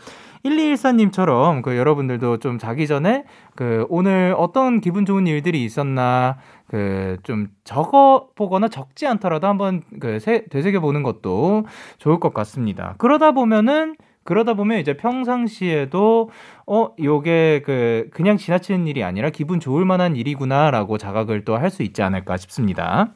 [0.46, 3.24] 1214님처럼 그 여러분들도 좀 자기 전에
[3.56, 6.38] 그 오늘 어떤 기분 좋은 일들이 있었나
[6.68, 10.20] 그 좀 적어 보거나 적지 않더라도 한번 그
[10.50, 11.66] 되새겨 보는 것도
[12.00, 12.96] 좋을 것 같습니다.
[12.98, 16.30] 그러다 보면은 그러다 보면 이제 평상시에도
[16.66, 21.84] 어 요게 그 그냥 지나치는 일이 아니라 기분 좋을 만한 일이구나라고 자각을 또 할 수
[21.84, 23.14] 있지 않을까 싶습니다.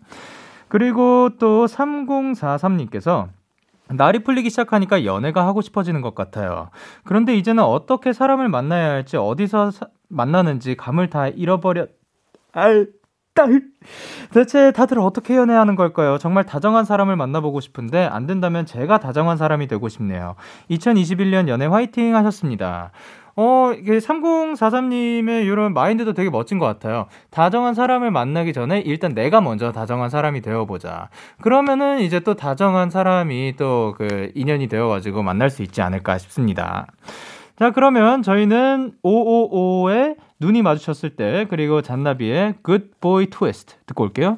[0.68, 3.30] 그리고 또 3043님께서
[3.90, 6.70] 날이 풀리기 시작하니까 연애가 하고 싶어지는 것 같아요.
[7.04, 11.90] 그런데 이제는 어떻게 사람을 만나야 할지 어디서 사, 만나는지 감을 다 잃어버렸
[12.52, 12.88] 알
[13.38, 13.62] 딸.
[14.34, 16.18] 대체 다들 어떻게 연애하는 걸까요?
[16.18, 20.36] 정말 다정한 사람을 만나보고 싶은데 안 된다면 제가 다정한 사람이 되고 싶네요.
[20.72, 22.92] 2021년 연애 화이팅 하셨습니다.
[23.38, 27.08] 어, 이게 3043님의 이런 마인드도 되게 멋진 것 같아요.
[27.30, 31.10] 다정한 사람을 만나기 전에 일단 내가 먼저 다정한 사람이 되어보자.
[31.42, 36.88] 그러면은 이제 또 다정한 사람이 또 그 인연이 되어가지고 만날 수 있지 않을까 싶습니다.
[37.58, 44.38] 자, 그러면 저희는 555의 눈이 마주쳤을 때, 그리고 잔나비의 Good Boy Twist 듣고 올게요.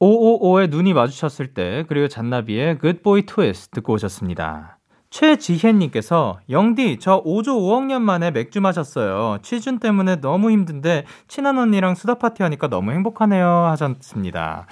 [0.00, 4.77] 555의 눈이 마주쳤을 때, 그리고 잔나비의 Good Boy Twist 듣고 오셨습니다.
[5.10, 9.38] 최지혜님께서 영디 저 5조 5억 년 만에 맥주 마셨어요.
[9.42, 14.66] 취준 때문에 너무 힘든데 친한 언니랑 수다 파티 하니까 너무 행복하네요 하셨습니다.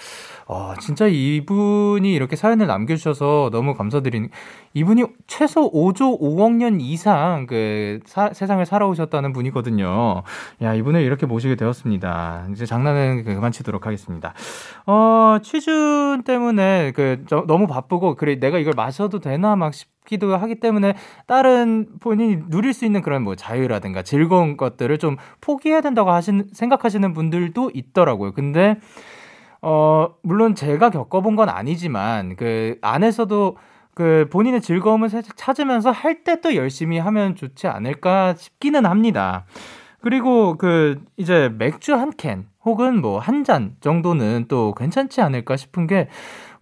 [0.49, 4.28] 어, 진짜 이분이 이렇게 사연을 남겨주셔서 너무 감사드리는,
[4.74, 10.22] 이분이 최소 5조 5억 년 이상 그 사, 세상을 살아오셨다는 분이거든요.
[10.62, 12.47] 야, 이분을 이렇게 모시게 되었습니다.
[12.53, 14.34] 이제 장난은 그만 치도록 하겠습니다.
[14.87, 20.35] 어, 취준 때문에 그, 저, 너무 바쁘고, 그래, 내가 이걸 마셔도 되나 막 싶 기도
[20.37, 20.95] 하기 때문에
[21.27, 27.13] 다른 본인이 누릴 수 있는 그런 뭐 자유라든가 즐거운 것들을 좀 포기해야 된다고 하시는, 생각하시는
[27.13, 28.33] 분들도 있더라고요.
[28.33, 28.79] 근데,
[29.63, 33.57] 어, 물론 제가 겪어본 건 아니지만, 그, 안에서도
[33.95, 39.47] 그 본인의 즐거움을 찾으면서 할 때 또 열심히 하면 좋지 않을까 싶기는 합니다.
[40.03, 45.87] 그리고 그, 이제 맥주 한 캔, 혹은 뭐 한 잔 정도는 또 괜찮지 않을까 싶은
[45.87, 46.09] 게,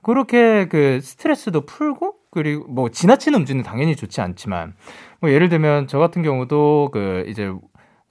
[0.03, 4.75] 그렇게 그 스트레스도 풀고, 그리고 뭐 지나치는 음주는 당연히 좋지 않지만,
[5.21, 7.53] 뭐 예를 들면 저 같은 경우도 그 이제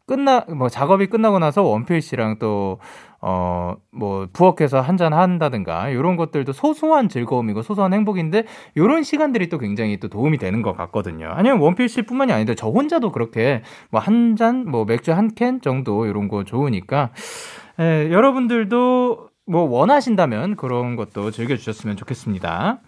[0.05, 2.79] 끝나, 뭐 작업이 끝나고 나서 원필 씨랑 또,
[3.21, 8.43] 어, 뭐, 부엌에서 한잔 한다든가, 요런 것들도 소소한 즐거움이고 소소한 행복인데,
[8.75, 11.29] 요런 시간들이 또 굉장히 또 도움이 되는 것 같거든요.
[11.31, 13.61] 아니면 원필 씨 뿐만이 아닌데, 저 혼자도 그렇게
[13.91, 17.11] 뭐 한 잔, 뭐 맥주 한 캔 정도 요런 거 좋으니까,
[17.79, 22.79] 에, 여러분들도 뭐 원하신다면 그런 것도 즐겨주셨으면 좋겠습니다.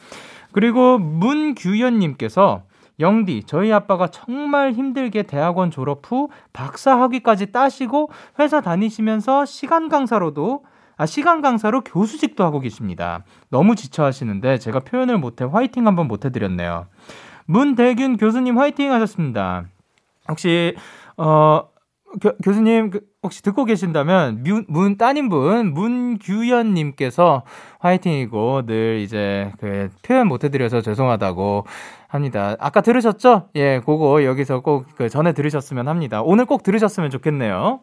[0.56, 2.64] 그리고 문규현님께서,
[3.02, 10.64] 영디, 저희 아빠가 정말 힘들게 대학원 졸업 후 박사 학위까지 따시고 회사 다니시면서 시간 강사로도
[10.96, 13.26] 아, 시간 강사로 교수직도 하고 계십니다.
[13.50, 16.88] 너무 지쳐 하시는데 제가 표현을 못해 화이팅 한번 못 해 드렸네요.
[17.48, 19.66] 문대균 교수님 화이팅 하셨습니다.
[20.30, 20.74] 혹시,
[21.18, 21.64] 어,
[22.22, 27.44] 교, 교수님, 그, 혹시 듣고 계신다면, 문, 문 따님분, 문규현님께서
[27.80, 31.66] 화이팅이고, 늘 이제, 그, 표현 못 해드려서 죄송하다고
[32.08, 32.56] 합니다.
[32.60, 33.50] 아까 들으셨죠?
[33.56, 36.22] 예, 그거 여기서 꼭 그 전에 들으셨으면 합니다.
[36.22, 37.80] 오늘 꼭 들으셨으면 좋겠네요.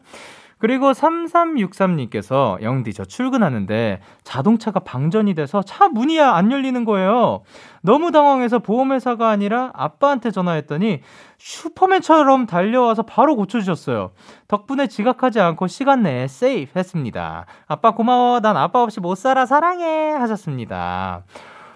[0.63, 7.41] 그리고 3363님께서 영디 저 출근하는데 자동차가 방전이 돼서 차 문이 안 열리는 거예요.
[7.81, 11.01] 너무 당황해서 보험회사가 아니라 아빠한테 전화했더니
[11.37, 14.11] 슈퍼맨처럼 달려와서 바로 고쳐주셨어요.
[14.47, 17.45] 덕분에 지각하지 않고 시간 내에 세이프 했습니다.
[17.67, 18.39] 아빠 고마워.
[18.39, 19.45] 난 아빠 없이 못 살아.
[19.45, 20.11] 사랑해.
[20.11, 21.25] 하셨습니다.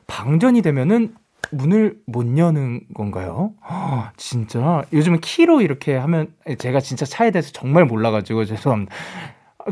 [0.08, 1.14] 방전이 되면은
[1.52, 3.52] 문을 못 여는 건가요?
[3.70, 8.94] 허, 진짜 요즘은 키로 이렇게 하면 제가 진짜 차에 대해서 정말 몰라가지고 죄송합니다.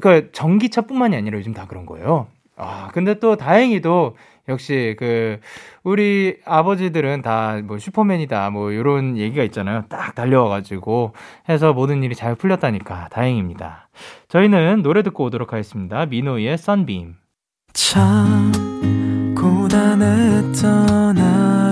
[0.02, 2.28] 그 전기차뿐만이 아니라 요즘 다 그런 거예요.
[2.58, 4.16] 아 근데 또 다행히도
[4.48, 5.40] 역시 그
[5.84, 9.84] 우리 아버지들은 다 뭐 슈퍼맨이다 뭐 이런 얘기가 있잖아요.
[9.90, 11.14] 딱 달려와가지고
[11.50, 13.90] 해서 모든 일이 잘 풀렸다니까 다행입니다.
[14.30, 16.06] 저희는 노래 듣고 오도록 하겠습니다.
[16.06, 17.16] 민호의 썬빔.
[17.74, 18.52] 참
[19.36, 21.45] 고단했던 하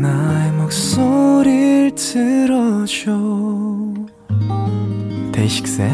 [0.00, 3.10] 나의 목소리를 들어줘
[5.32, 5.90] 데이식스의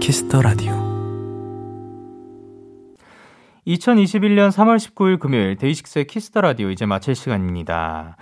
[0.00, 0.72] 키스 더 라디오
[3.68, 8.16] 2021년 3월 19일 금요일 데이식스의 키스 더 라디오 이제 마칠 시간입니다.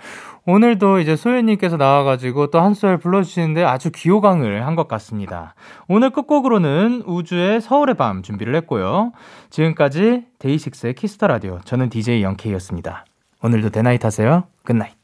[0.45, 5.55] 오늘도 이제 소유님께서 나와가지고 또한 소절 불러주시는데 아주 귀호강을 한 것 같습니다.
[5.87, 9.11] 오늘 끝곡으로는 우주의 서울의 밤 준비를 했고요.
[9.49, 13.05] 지금까지 데이식스의 키스 더 라디오 저는 DJ 영케이였습니다.
[13.41, 14.43] 오늘도 데나잇 하세요.
[14.65, 14.95] Good night.